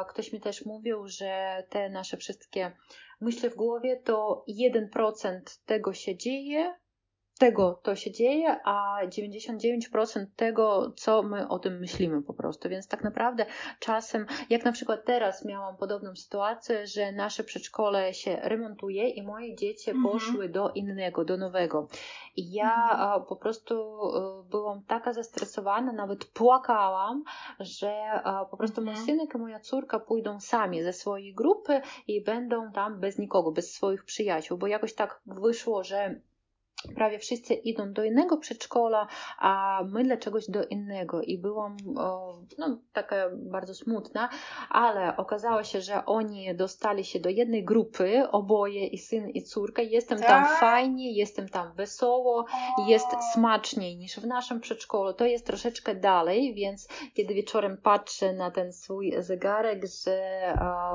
ktoś 0.09 0.33
mi 0.33 0.41
też 0.41 0.65
mówił, 0.65 1.09
że 1.09 1.65
te 1.69 1.89
nasze 1.91 2.17
wszystkie 2.17 2.73
myśli 3.21 3.51
w 3.51 3.57
głowie 3.57 3.97
to 3.97 4.45
1% 4.49 5.41
tego 5.67 5.93
się 5.93 6.17
dzieje, 6.17 6.75
tego 7.39 7.81
to 7.83 7.97
się 7.97 8.11
dzieje, 8.11 8.61
a 8.65 9.01
99% 9.07 10.27
tego, 10.37 10.93
co 10.97 11.23
my 11.23 11.49
o 11.49 11.59
tym 11.59 11.79
myślimy 11.79 12.23
po 12.23 12.35
prostu. 12.35 12.69
Więc 12.69 12.89
tak 12.89 13.05
naprawdę 13.05 13.47
czasem, 13.79 14.27
jak 14.51 14.65
na 14.65 14.73
przykład 14.73 15.05
teraz 15.05 15.45
miałam 15.45 15.77
podobną 15.77 16.17
sytuację, 16.17 16.87
że 16.87 17.13
nasze 17.13 17.45
przedszkole 17.45 18.15
się 18.15 18.37
remontuje 18.43 19.09
i 19.09 19.23
moje 19.23 19.57
dzieci 19.57 19.91
mhm. 19.91 20.13
poszły 20.13 20.49
do 20.49 20.71
innego, 20.71 21.25
do 21.25 21.37
nowego. 21.37 21.89
I 22.37 22.53
ja 22.53 22.89
mhm. 22.91 23.25
po 23.25 23.37
prostu 23.37 23.75
e, 23.75 24.51
byłam 24.51 24.83
taka 24.83 25.13
zestresowana, 25.13 25.93
nawet 25.93 26.25
płakałam, 26.25 27.25
że 27.61 27.93
po 28.51 28.57
prostu 28.57 28.81
mój 28.81 28.91
mhm. 28.91 29.07
synek 29.07 29.35
i 29.35 29.39
moja 29.39 29.61
córka 29.61 30.01
pójdą 30.01 30.41
sami 30.41 30.83
ze 30.83 30.93
swojej 30.93 31.35
grupy 31.35 31.81
i 32.07 32.25
będą 32.25 32.73
tam 32.73 33.01
bez 33.01 33.19
nikogo, 33.19 33.53
bez 33.53 33.75
swoich 33.75 34.05
przyjaciół, 34.05 34.59
bo 34.59 34.67
jakoś 34.67 34.95
tak 34.95 35.21
wyszło, 35.27 35.85
że 35.85 36.21
prawie 36.95 37.19
wszyscy 37.19 37.55
idą 37.55 37.93
do 37.93 38.05
innego 38.05 38.37
przedszkola, 38.37 39.07
a 39.39 39.81
my 39.91 40.05
dla 40.05 40.17
czegoś 40.17 40.51
do 40.51 40.65
innego. 40.65 41.23
I 41.23 41.39
byłam 41.39 41.77
no, 42.59 42.79
taka 42.93 43.31
bardzo 43.33 43.75
smutna, 43.75 44.29
ale 44.71 45.17
okazało 45.17 45.63
się, 45.63 45.81
że 45.81 46.05
oni 46.07 46.55
dostali 46.55 47.05
się 47.05 47.21
do 47.21 47.29
jednej 47.29 47.65
grupy, 47.65 48.31
oboje 48.31 48.87
i 48.87 48.99
syn 48.99 49.29
i 49.29 49.43
córka. 49.43 49.83
Jestem 49.83 50.19
tak? 50.19 50.29
tam 50.29 50.57
fajnie, 50.61 51.13
jestem 51.13 51.49
tam 51.49 51.73
wesoło, 51.73 52.45
jest 52.89 53.07
smaczniej 53.35 53.97
niż 53.97 54.21
w 54.21 54.27
naszym 54.27 54.61
przedszkolu. 54.61 55.13
To 55.13 55.25
jest 55.25 55.47
troszeczkę 55.47 55.95
dalej, 55.95 56.55
więc 56.55 56.89
kiedy 57.15 57.35
wieczorem 57.35 57.77
patrzę 57.77 58.33
na 58.33 58.51
ten 58.51 58.73
swój 58.73 59.15
zegarek, 59.19 59.85
że 60.05 60.19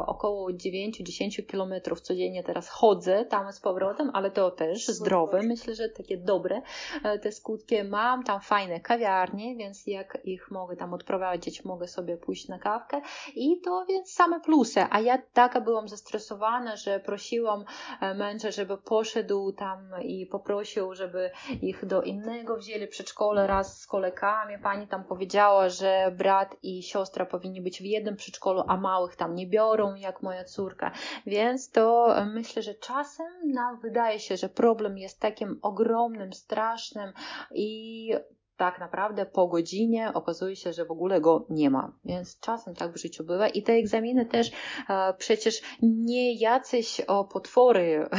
około 0.08 0.50
9-10 0.50 1.46
kilometrów 1.46 2.02
codziennie 2.02 2.44
teraz 2.44 2.70
chodzę 2.70 3.26
tam 3.26 3.54
z 3.54 3.60
powrotem, 3.60 4.12
ale 4.14 4.32
to 4.32 4.52
też 4.52 4.88
zdrowe, 4.88 5.42
myślę, 5.44 5.76
że 5.80 5.90
takie 5.90 6.18
dobre 6.18 6.62
e, 7.04 7.20
te 7.20 7.32
skutki. 7.32 7.84
Mam 7.84 8.24
tam 8.24 8.42
fajne 8.42 8.80
kawiarnie, 8.80 9.56
więc 9.56 9.88
jak 9.88 10.18
ich 10.24 10.52
mogę 10.52 10.76
tam 10.76 10.94
odprowadzić, 10.94 11.66
mogę 11.66 11.88
sobie 11.88 12.18
pójść 12.18 12.48
na 12.48 12.60
kawkę 12.60 13.02
i 13.36 13.62
to 13.62 13.86
więc 13.90 14.12
same 14.12 14.40
plusy. 14.40 14.82
A 14.90 15.00
ja 15.00 15.18
taka 15.34 15.62
byłam 15.62 15.88
zestresowana, 15.88 16.76
że 16.76 17.00
prosiłam 17.00 17.66
e, 18.02 18.14
męża, 18.14 18.52
żeby 18.52 18.78
poszedł 18.78 19.52
tam 19.52 19.80
i 20.02 20.26
poprosił, 20.26 20.96
żeby 20.96 21.32
ich 21.62 21.86
do 21.86 22.02
innego 22.02 22.58
wzięli 22.58 22.88
przedszkole 22.88 23.48
raz 23.48 23.82
z 23.82 23.88
kolegami. 23.88 24.58
Pani 24.64 24.88
tam 24.88 25.04
powiedziała, 25.04 25.70
że 25.70 26.12
brat 26.18 26.56
i 26.64 26.84
siostra 26.84 27.26
powinni 27.26 27.62
być 27.62 27.82
w 27.82 27.86
jednym 27.86 28.16
przedszkolu, 28.16 28.64
a 28.68 28.78
małych 28.78 29.16
tam 29.16 29.36
nie 29.36 29.48
biorą, 29.48 29.96
jak 29.96 30.22
moja 30.22 30.44
córka. 30.44 30.92
Więc 31.26 31.72
to 31.72 32.18
e, 32.18 32.26
myślę, 32.26 32.62
że 32.62 32.74
czasem 32.76 33.28
nam 33.44 33.80
wydaje 33.80 34.20
się, 34.20 34.38
że 34.38 34.50
problem 34.50 34.98
jest 34.98 35.20
takim 35.20 35.59
ogromnym, 35.62 36.34
strasznym 36.34 37.14
i 37.52 38.14
tak 38.60 38.80
naprawdę 38.80 39.26
po 39.26 39.48
godzinie 39.48 40.12
okazuje 40.14 40.56
się, 40.56 40.74
że 40.74 40.86
w 40.86 40.92
ogóle 40.92 41.22
go 41.22 41.46
nie 41.50 41.70
ma. 41.70 41.92
Więc 42.06 42.40
czasem 42.40 42.76
tak 42.76 42.94
w 42.94 42.98
życiu 42.98 43.24
bywa. 43.24 43.48
I 43.48 43.64
te 43.64 43.74
egzaminy 43.74 44.26
też 44.26 44.52
e, 44.90 45.14
przecież 45.18 45.62
nie 45.82 46.34
jacyś 46.34 47.02
o, 47.02 47.26
potwory 47.26 48.10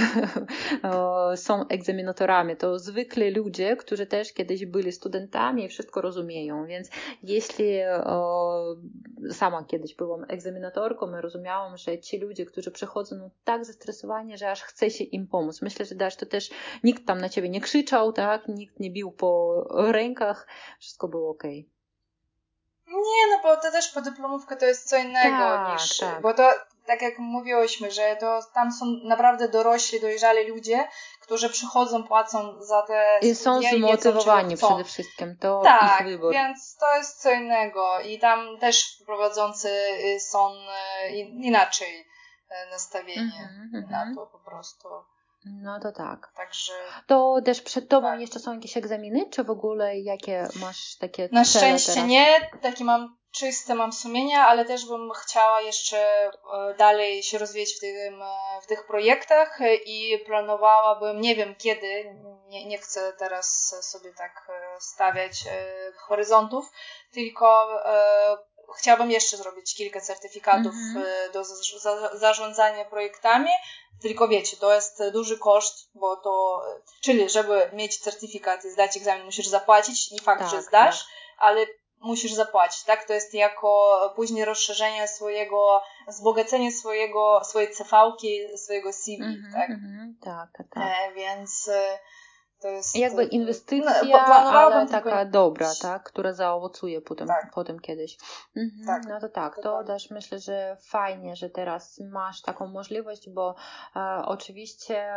są 1.37 1.69
egzaminatorami. 1.69 2.57
To 2.57 2.79
zwykle 2.79 3.31
ludzie, 3.31 3.77
którzy 3.77 4.07
też 4.07 4.33
kiedyś 4.33 4.67
byli 4.67 4.93
studentami 4.93 5.65
i 5.65 5.69
wszystko 5.69 6.01
rozumieją. 6.01 6.67
Więc 6.67 6.91
jeśli 7.23 7.81
sama 9.31 9.65
kiedyś 9.65 9.95
byłam 9.95 10.25
egzaminatorką 10.29 11.19
i 11.19 11.21
rozumiałam, 11.21 11.77
że 11.77 11.99
ci 11.99 12.19
ludzie, 12.19 12.47
którzy 12.47 12.71
przychodzą 12.71 13.17
no, 13.17 13.31
tak 13.45 13.65
zestresowani, 13.65 14.39
że 14.39 14.51
aż 14.51 14.63
chce 14.63 14.91
się 14.91 15.05
im 15.05 15.27
pomóc. 15.27 15.63
Myślę, 15.63 15.85
że 15.85 15.95
dasz 15.95 16.17
to 16.17 16.27
też 16.27 16.51
nikt 16.85 17.07
tam 17.07 17.21
na 17.21 17.29
ciebie 17.29 17.49
nie 17.49 17.61
krzyczał, 17.61 18.13
tak? 18.13 18.49
Nikt 18.49 18.81
nie 18.81 18.91
bił 18.91 19.13
po 19.13 19.65
rękach, 19.93 20.30
wszystko 20.79 21.09
było 21.09 21.31
ok. 21.31 21.43
Nie, 22.91 23.27
no 23.31 23.43
bo 23.43 23.57
to 23.57 23.71
też 23.71 23.89
podyplomówka 23.89 24.57
to 24.57 24.67
jest 24.67 24.89
co 24.89 24.97
innego 24.97 25.37
tak, 25.37 25.73
niż. 25.73 25.99
Tak. 25.99 26.21
Bo 26.21 26.35
to, 26.35 26.51
tak 26.87 27.03
jak 27.03 27.19
mówiłyśmy, 27.19 27.91
że 27.91 28.17
to 28.21 28.41
tam 28.55 28.73
są 28.73 28.87
naprawdę 29.05 29.49
dorośli, 29.49 30.01
dojrzali 30.01 30.49
ludzie, 30.49 30.89
którzy 31.23 31.51
przychodzą, 31.51 32.05
płacą 32.05 32.63
za 32.63 32.83
te. 32.83 33.19
I 33.23 33.35
są 33.35 33.61
zmotywowani 33.63 34.57
przede 34.57 34.85
wszystkim. 34.85 35.37
To 35.41 35.61
tak, 35.65 36.01
ich 36.01 36.07
wybór. 36.07 36.33
Więc 36.33 36.77
to 36.77 36.97
jest 36.97 37.23
co 37.23 37.33
innego. 37.33 38.01
I 38.01 38.19
tam 38.19 38.59
też 38.59 39.03
prowadzący 39.07 39.69
y, 39.69 40.21
są 40.21 40.53
y, 40.53 41.11
inaczej 41.19 42.01
y, 42.01 42.71
nastawieni 42.71 43.33
mm 43.39 43.85
-hmm, 43.87 43.91
na 43.91 44.15
to 44.15 44.27
po 44.27 44.39
prostu. 44.39 44.89
No 45.45 45.81
to 45.81 45.93
tak. 45.93 46.33
Także. 46.37 46.73
To 47.07 47.41
też 47.45 47.63
przed 47.63 47.89
tobą 47.89 48.09
tak. 48.09 48.21
jeszcze 48.21 48.39
są 48.39 48.55
jakieś 48.55 48.77
egzaminy, 48.77 49.31
czy 49.31 49.45
w 49.45 49.51
ogóle 49.51 49.99
jakie 49.99 50.49
masz 50.61 50.97
takie 50.97 51.29
Na 51.33 51.45
szczęście 51.45 51.93
teraz? 51.93 52.09
nie, 52.09 52.51
takie 52.63 52.85
mam 52.85 53.21
czyste 53.33 53.75
mam 53.75 53.93
sumienia, 53.93 54.47
ale 54.47 54.65
też 54.65 54.87
bym 54.87 55.11
chciała 55.11 55.61
jeszcze 55.61 55.99
e, 55.99 56.31
dalej 56.79 57.23
się 57.23 57.39
rozwijać 57.39 57.73
w, 57.73 57.81
tym, 57.81 58.23
e, 58.23 58.27
w 58.63 58.67
tych 58.67 58.87
projektach 58.87 59.59
i 59.87 60.19
planowałabym, 60.27 61.21
nie 61.21 61.37
wiem 61.37 61.55
kiedy, 61.55 62.17
nie, 62.47 62.67
nie 62.67 62.79
chcę 62.79 63.13
teraz 63.19 63.75
sobie 63.83 64.13
tak 64.15 64.49
e, 64.49 64.81
stawiać 64.81 65.45
horyzontów, 65.97 66.71
tylko 67.13 67.69
chciałabym 68.79 69.11
jeszcze 69.11 69.37
zrobić 69.37 69.75
kilka 69.75 70.01
certyfikatów 70.01 70.75
mm 70.75 71.03
-hmm. 71.03 71.33
do 71.33 71.45
zarządzania 72.19 72.85
projektami, 72.85 73.51
tylko 74.03 74.29
wiecie, 74.29 74.57
to 74.57 74.75
jest 74.75 75.03
duży 75.13 75.39
koszt, 75.39 75.91
bo 75.95 76.17
to, 76.17 76.63
czyli 77.01 77.29
żeby 77.29 77.71
mieć 77.73 77.99
certyfikat 77.99 78.65
i 78.65 78.71
zdać 78.71 78.97
egzamin, 78.97 79.25
musisz 79.25 79.47
zapłacić, 79.47 80.11
nie 80.11 80.21
fakt, 80.21 80.41
tak, 80.41 80.51
że 80.51 80.63
zdasz, 80.63 80.99
tak. 80.99 81.09
ale 81.39 81.67
musisz 82.01 82.33
zapłacić, 82.33 82.83
tak? 82.83 83.05
To 83.05 83.13
jest 83.13 83.35
jako 83.35 84.13
później 84.17 84.45
rozszerzenie 84.45 85.09
swojego, 85.09 85.83
wzbogacenie 86.09 86.73
swojego, 86.73 87.41
swojej 87.45 87.75
CV-ki, 87.75 88.59
swojego 88.59 88.93
CV, 88.93 89.23
mm 89.23 89.35
-hmm, 89.35 89.53
tak? 89.53 89.71
Mm 89.71 89.81
-hmm, 89.81 90.25
tak, 90.25 90.69
tak. 90.75 90.85
E, 90.85 91.15
więc 91.15 91.69
e, 91.69 91.99
to 92.61 92.69
jest 92.69 92.97
jakby 92.97 93.25
inwestycja, 93.25 94.03
no, 94.05 94.19
ale 94.27 94.87
taka 94.87 95.11
tylko... 95.11 95.31
dobra, 95.31 95.71
tak, 95.83 96.03
która 96.03 96.33
zaowocuje 96.33 97.01
potem, 97.01 97.29
tak. 97.29 97.51
potem 97.55 97.81
kiedyś. 97.81 98.19
Mhm, 98.57 98.87
tak. 98.87 99.13
No 99.13 99.21
to 99.21 99.29
tak, 99.29 99.63
to 99.63 99.85
też 99.85 100.11
myślę, 100.11 100.39
że 100.39 100.77
fajnie, 100.81 101.37
że 101.37 101.51
teraz 101.51 102.01
masz 102.11 102.43
taką 102.43 102.67
możliwość, 102.67 103.31
bo 103.31 103.55
e, 103.97 104.23
oczywiście 104.25 105.09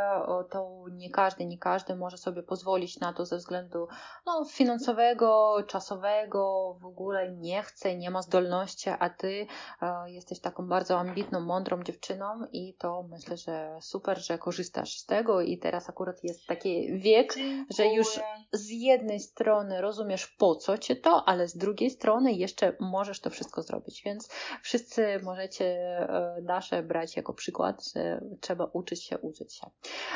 to 0.50 0.86
nie 0.92 1.10
każdy, 1.10 1.46
nie 1.46 1.58
każdy 1.58 1.96
może 1.96 2.18
sobie 2.18 2.44
pozwolić 2.44 3.00
na 3.00 3.14
to 3.14 3.26
ze 3.26 3.38
względu 3.38 3.88
no, 4.26 4.46
finansowego, 4.46 5.58
czasowego, 5.68 6.74
w 6.82 6.86
ogóle 6.86 7.32
nie 7.32 7.64
chce, 7.64 7.96
nie 7.96 8.12
ma 8.12 8.22
zdolności, 8.22 8.90
a 9.00 9.10
ty 9.10 9.48
e, 9.82 10.12
jesteś 10.12 10.40
taką 10.40 10.68
bardzo 10.68 11.00
ambitną, 11.00 11.40
mądrą 11.40 11.84
dziewczyną 11.84 12.26
i 12.52 12.74
to 12.74 13.04
myślę, 13.04 13.38
że 13.38 13.78
super, 13.82 14.18
że 14.18 14.38
korzystasz 14.38 14.98
z 14.98 15.06
tego 15.06 15.42
i 15.42 15.58
teraz 15.58 15.90
akurat 15.90 16.24
jest 16.24 16.48
taki 16.48 17.00
wiek, 17.00 17.33
że 17.70 17.88
już 17.88 18.20
z 18.52 18.70
jednej 18.70 19.20
strony 19.20 19.82
rozumiesz 19.82 20.28
po 20.28 20.56
co 20.56 20.78
cię 20.78 20.96
to, 20.96 21.24
ale 21.28 21.48
z 21.48 21.58
drugiej 21.58 21.90
strony 21.90 22.34
jeszcze 22.34 22.76
możesz 22.80 23.20
to 23.20 23.30
wszystko 23.30 23.62
zrobić, 23.62 24.02
więc 24.06 24.30
wszyscy 24.62 25.20
możecie 25.24 25.66
e, 25.66 26.38
nasze 26.44 26.84
brać 26.84 27.16
jako 27.16 27.34
przykład, 27.34 27.86
że 27.96 28.22
trzeba 28.42 28.70
uczyć 28.74 29.04
się, 29.04 29.18
uczyć 29.18 29.54
się. 29.54 29.68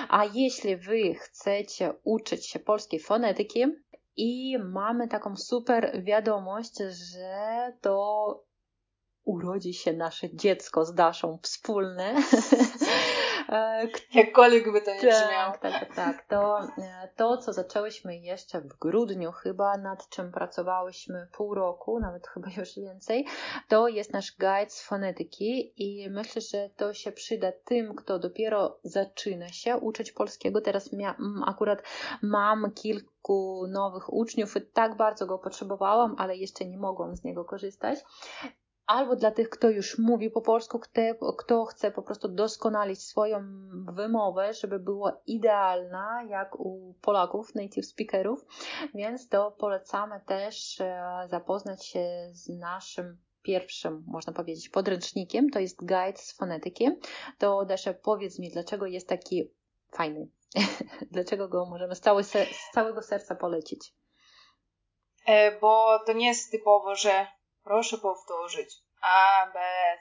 A 0.09 0.25
jeśli 0.25 0.77
wy 0.77 1.15
chcecie 1.15 1.93
uczyć 2.03 2.45
się 2.45 2.59
polskiej 2.59 2.99
fonetyki 2.99 3.65
i 4.17 4.57
mamy 4.59 5.07
taką 5.07 5.35
super 5.35 6.03
wiadomość, 6.03 6.77
że 6.77 7.73
to 7.81 8.46
urodzi 9.27 9.73
się 9.73 9.93
nasze 9.93 10.35
dziecko 10.35 10.85
z 10.85 10.93
Daszą 10.93 11.39
wspólne. 11.41 12.15
E, 13.49 13.87
Jakkolwiek 14.13 14.71
by 14.71 14.81
to 14.81 14.93
nie 14.93 15.01
tak, 15.01 15.09
brzmiało. 15.09 15.53
Tak, 15.61 15.79
tak, 15.79 15.95
tak. 15.95 16.25
To, 16.27 16.59
e, 16.77 17.09
to, 17.15 17.37
co 17.37 17.53
zaczęłyśmy 17.53 18.17
jeszcze 18.17 18.61
w 18.61 18.67
grudniu 18.67 19.31
chyba, 19.31 19.77
nad 19.77 20.09
czym 20.09 20.31
pracowałyśmy 20.31 21.27
pół 21.31 21.53
roku, 21.55 21.99
nawet 21.99 22.27
chyba 22.27 22.47
już 22.57 22.75
więcej, 22.75 23.25
to 23.67 23.87
jest 23.87 24.13
nasz 24.13 24.37
guide 24.37 24.69
z 24.69 24.81
fonetyki 24.81 25.73
i 25.77 26.09
myślę, 26.09 26.41
że 26.41 26.69
to 26.69 26.93
się 26.93 27.11
przyda 27.11 27.51
tym, 27.65 27.95
kto 27.95 28.19
dopiero 28.19 28.79
zaczyna 28.83 29.49
się 29.49 29.77
uczyć 29.77 30.11
polskiego. 30.11 30.61
Teraz 30.61 30.89
akurat 31.45 31.83
mam 32.21 32.71
kilku 32.71 33.67
nowych 33.69 34.13
uczniów 34.13 34.57
i 34.57 34.61
tak 34.61 34.97
bardzo 34.97 35.25
go 35.25 35.39
potrzebowałam, 35.39 36.15
ale 36.17 36.37
jeszcze 36.37 36.65
nie 36.65 36.77
mogłam 36.77 37.15
z 37.15 37.23
niego 37.23 37.45
korzystać 37.45 37.99
albo 38.87 39.15
dla 39.15 39.31
tych, 39.31 39.49
kto 39.49 39.69
już 39.69 39.97
mówi 39.97 40.29
po 40.29 40.41
polsku, 40.41 40.79
kto, 40.79 41.33
kto 41.33 41.65
chce 41.65 41.91
po 41.91 42.01
prostu 42.01 42.27
doskonalić 42.27 43.03
swoją 43.03 43.39
wymowę, 43.93 44.53
żeby 44.53 44.79
była 44.79 45.21
idealna, 45.25 46.23
jak 46.29 46.59
u 46.59 46.93
Polaków, 47.01 47.55
native 47.55 47.85
speakerów, 47.85 48.45
więc 48.93 49.29
to 49.29 49.51
polecamy 49.51 50.21
też 50.25 50.81
e, 50.81 51.03
zapoznać 51.29 51.85
się 51.85 52.29
z 52.31 52.49
naszym 52.49 53.17
pierwszym, 53.41 54.03
można 54.07 54.33
powiedzieć, 54.33 54.69
podręcznikiem, 54.69 55.49
to 55.49 55.59
jest 55.59 55.77
guide 55.79 56.17
z 56.17 56.31
fonetyki. 56.37 56.89
To 57.37 57.65
Dasza, 57.65 57.93
powiedz 57.93 58.39
mi, 58.39 58.51
dlaczego 58.51 58.85
jest 58.85 59.07
taki 59.07 59.51
fajny? 59.91 60.27
dlaczego 61.11 61.47
go 61.47 61.65
możemy 61.65 61.95
z, 61.95 61.99
całe, 61.99 62.23
z 62.23 62.35
całego 62.73 63.01
serca 63.01 63.35
polecić? 63.35 63.93
E, 65.25 65.59
bo 65.59 65.99
to 66.05 66.13
nie 66.13 66.27
jest 66.27 66.51
typowo, 66.51 66.95
że 66.95 67.27
proszę 67.67 67.97
powtórzyć. 67.97 68.69
A, 69.01 69.47
B, 69.53 69.59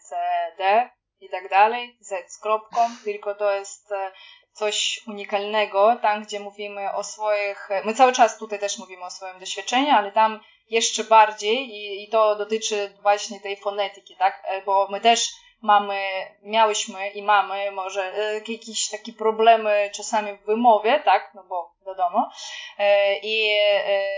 C, 0.08 0.16
D 0.58 0.90
i 1.20 1.28
tak 1.28 1.48
dalej, 1.48 1.96
Z 2.00 2.32
z 2.32 2.38
kropką, 2.38 2.80
tylko 3.04 3.34
to 3.34 3.52
jest 3.52 3.92
e, 3.92 4.12
coś 4.52 5.00
unikalnego, 5.06 5.96
tam 6.02 6.22
gdzie 6.22 6.40
mówimy 6.40 6.92
o 6.92 7.04
swoich, 7.04 7.68
my 7.84 7.94
cały 7.94 8.12
czas 8.12 8.38
tutaj 8.38 8.58
też 8.58 8.78
mówimy 8.78 9.04
o 9.04 9.10
swoim 9.10 9.38
doświadczeniu, 9.40 9.90
ale 9.90 10.12
tam 10.12 10.40
jeszcze 10.70 11.04
bardziej 11.04 11.68
i, 11.68 12.04
i 12.04 12.08
to 12.08 12.36
dotyczy 12.36 12.94
właśnie 13.02 13.40
tej 13.40 13.56
fonetyki, 13.56 14.16
tak, 14.16 14.42
e, 14.44 14.62
bo 14.62 14.88
my 14.90 15.00
też 15.00 15.30
mamy, 15.62 16.00
miałyśmy 16.42 17.08
i 17.08 17.22
mamy 17.22 17.70
może 17.70 18.14
e, 18.14 18.34
jakieś 18.34 18.90
takie 18.90 19.12
problemy 19.12 19.90
czasami 19.94 20.32
w 20.32 20.44
wymowie, 20.44 21.00
tak, 21.04 21.30
no 21.34 21.44
bo 21.44 21.74
wiadomo. 21.86 22.30
E, 22.78 23.18
I 23.18 23.58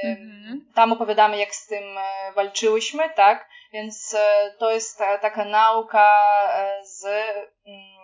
mhm. 0.04 0.72
tam 0.74 0.92
opowiadamy, 0.92 1.38
jak 1.38 1.54
z 1.54 1.66
tym 1.66 1.98
walczyłyśmy, 2.34 3.10
tak, 3.10 3.48
więc 3.72 4.16
to 4.58 4.70
jest 4.70 4.98
taka 4.98 5.44
nauka 5.44 6.12
z 6.82 7.04
mm, 7.04 7.98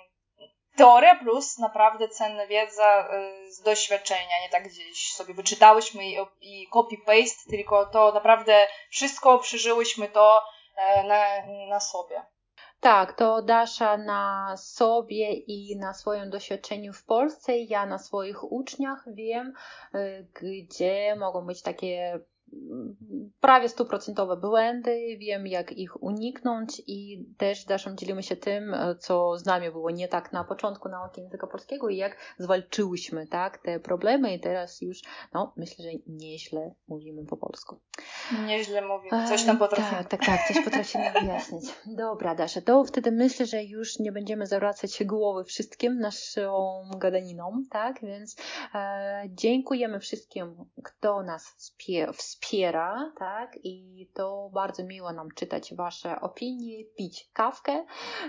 teoria 0.77 1.15
plus 1.15 1.59
naprawdę 1.59 2.09
cenna 2.09 2.47
wiedza 2.47 3.09
z 3.49 3.63
doświadczenia, 3.63 4.41
nie 4.43 4.49
tak 4.49 4.69
gdzieś 4.69 5.13
sobie 5.13 5.35
wyczytałyśmy 5.35 6.05
i, 6.05 6.17
i 6.41 6.69
copy-paste, 6.71 7.51
tylko 7.51 7.87
to 7.87 8.13
naprawdę 8.13 8.69
wszystko 8.91 9.39
przeżyłyśmy 9.39 10.09
to 10.09 10.43
na, 11.05 11.25
na 11.69 11.81
sobie. 11.81 12.34
Tak, 12.85 13.13
to 13.13 13.43
Dasza 13.43 13.97
na 13.97 14.55
sobie 14.57 15.33
i 15.33 15.77
na 15.77 15.95
swoim 15.95 16.31
doświadczeniu 16.31 16.93
w 16.93 17.05
Polsce, 17.05 17.59
ja 17.59 17.87
na 17.87 17.99
swoich 17.99 18.53
uczniach 18.53 19.05
wiem, 19.07 19.53
y, 19.95 20.27
gdzie 20.35 21.17
mogą 21.17 21.47
być 21.47 21.63
takie 21.63 22.21
prawie 23.41 23.69
stuprocentowe 23.69 24.37
błędy, 24.37 25.17
wiem 25.19 25.47
jak 25.47 25.73
ich 25.73 26.03
uniknąć 26.03 26.83
i 26.87 27.27
też 27.39 27.65
Daszą 27.65 27.97
dzielimy 27.97 28.23
się 28.23 28.37
tym, 28.37 28.77
co 28.99 29.39
z 29.39 29.47
nami 29.47 29.71
było 29.71 29.91
nie 29.91 30.09
tak 30.09 30.33
na 30.33 30.45
początku 30.45 30.89
nauki 30.89 31.21
języka 31.21 31.47
polskiego 31.47 31.89
i 31.89 31.97
jak 31.97 32.17
zwalczyłyśmy 32.39 33.27
tak, 33.27 33.59
te 33.59 33.81
problemy 33.81 34.35
i 34.35 34.41
teraz 34.41 34.81
już 34.81 34.99
no, 35.35 35.53
myślę, 35.57 35.85
że 35.85 35.91
nieźle 36.07 36.75
mówimy 36.89 37.27
po 37.27 37.37
polsku. 37.37 37.81
Nieźle 38.47 38.83
mówimy, 38.83 39.29
coś 39.29 39.45
tam 39.45 39.59
potrafimy. 39.59 40.05
Tak, 40.05 40.09
tak, 40.09 40.27
tak, 40.27 40.49
coś 40.49 40.65
potrafimy 40.65 41.13
wyjaśnić. 41.21 41.65
Dobra, 41.87 42.35
Dasza, 42.35 42.61
to 42.61 42.85
wtedy 42.85 43.13
myślę, 43.13 43.47
że 43.47 43.65
już 43.65 43.99
nie 43.99 44.13
będziemy 44.13 44.47
zawracać 44.47 45.05
głowy 45.05 45.45
wszystkim 45.45 45.99
naszą 45.99 46.83
gadaniną, 46.99 47.63
tak, 47.71 48.01
więc 48.03 48.37
e, 48.75 49.23
dziękujemy 49.29 50.01
wszystkim, 50.01 50.57
kto 50.85 51.23
nas 51.23 51.55
wspiera 51.57 52.13
wspiera, 52.45 53.13
tak? 53.19 53.59
I 53.65 54.09
to 54.15 54.51
bardzo 54.53 54.85
miło 54.85 55.13
nam 55.13 55.29
czytać 55.35 55.75
Wasze 55.75 56.21
opinie, 56.21 56.85
pić 56.97 57.31
kawkę, 57.33 57.85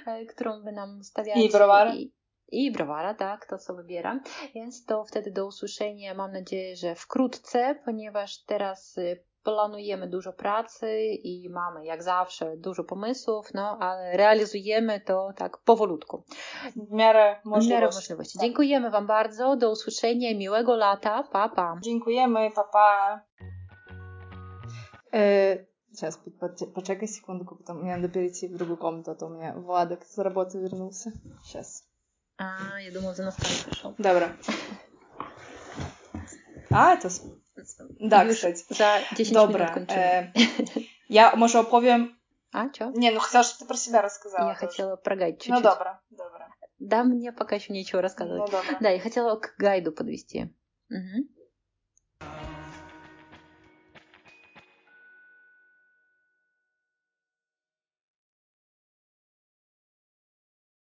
e, 0.07 0.26
którą 0.26 0.61
Wy 0.61 0.72
nam 0.72 1.03
stawiacie. 1.03 1.41
I 1.41 1.51
browara. 1.51 1.95
I, 1.95 2.13
i 2.51 2.72
browara, 2.72 3.13
tak, 3.13 3.45
to 3.45 3.57
co 3.57 3.76
wybieram. 3.76 4.22
Więc 4.55 4.86
to 4.86 5.03
wtedy 5.03 5.32
do 5.32 5.45
usłyszenia, 5.45 6.13
mam 6.13 6.32
nadzieję, 6.32 6.76
że 6.76 6.95
wkrótce, 6.95 7.76
ponieważ 7.86 8.43
teraz 8.43 8.97
y, 8.97 9.24
planujemy 9.43 10.07
dużo 10.07 10.34
pracy 10.34 10.99
i 11.03 11.49
mamy 11.49 11.86
jak 11.86 12.03
zawsze 12.03 12.57
dużo 12.57 12.84
pomysłów, 12.84 13.53
no 13.53 13.78
ale 13.80 14.18
realizujemy 14.18 14.99
to 14.99 15.30
tak 15.36 15.57
powolutku. 15.57 16.24
W 16.76 16.91
miarę 16.91 17.41
możliwości. 17.45 17.70
W 17.70 17.72
miarę 17.72 17.86
możliwości. 17.95 18.39
Dziękujemy 18.39 18.89
Wam 18.89 19.07
bardzo, 19.07 19.55
do 19.55 19.72
usłyszenia, 19.72 20.38
miłego 20.38 20.76
lata, 20.76 21.24
pa 21.32 21.49
pa. 21.49 21.78
Dziękujemy, 21.84 22.51
pa 22.55 22.63
pa. 22.63 23.22
Э, 25.16 25.66
сейчас, 25.93 26.20
почекай 26.74 27.07
секундку, 27.07 27.55
потом 27.55 27.82
мне 27.82 27.95
надо 27.95 28.09
перейти 28.09 28.49
в 28.49 28.57
другую 28.57 28.76
комнату, 28.76 29.11
а 29.11 29.16
то 29.16 29.28
у 29.28 29.30
меня 29.30 29.53
Владок 29.53 30.03
с 30.03 30.18
работы 30.18 30.57
вернулся. 30.57 31.13
Сейчас. 31.41 31.86
А, 32.38 32.82
я 32.82 32.91
думала, 32.91 33.16
за 33.16 33.24
настань 33.24 33.47
пришел. 33.66 33.95
Добро. 33.97 34.28
А, 36.70 36.97
to... 36.97 37.09
Da, 37.99 38.24
Już 38.24 38.41
za 38.70 38.99
10 39.18 39.34
Dobra. 39.34 39.66
minut 39.66 39.74
kończymy. 39.74 40.32
Ja 41.09 41.36
może 41.36 41.59
opowiem... 41.59 42.16
A? 42.51 42.70
Не, 42.95 43.11
ну 43.11 43.20
хотела, 43.20 43.43
чтобы 43.43 43.59
ты 43.59 43.66
про 43.66 43.78
себя 43.78 44.01
рассказала. 44.01 44.49
Я 44.49 44.55
тоже. 44.55 44.68
хотела 44.68 44.95
про 44.95 45.16
гайд 45.16 45.38
чуть-чуть. 45.38 45.55
Ну, 45.55 45.61
добро, 45.61 45.99
добро. 46.09 46.45
Да, 46.80 47.03
мне 47.03 47.32
пока 47.32 47.55
еще 47.55 47.74
нечего 47.74 48.01
рассказывать. 48.01 48.51
Ну. 48.51 48.59
Да, 48.82 48.89
я 48.89 48.99
хотела 48.99 49.36
к 49.36 49.55
гайду 49.57 49.91
подвести. 49.91 50.53
Угу. 50.89 51.34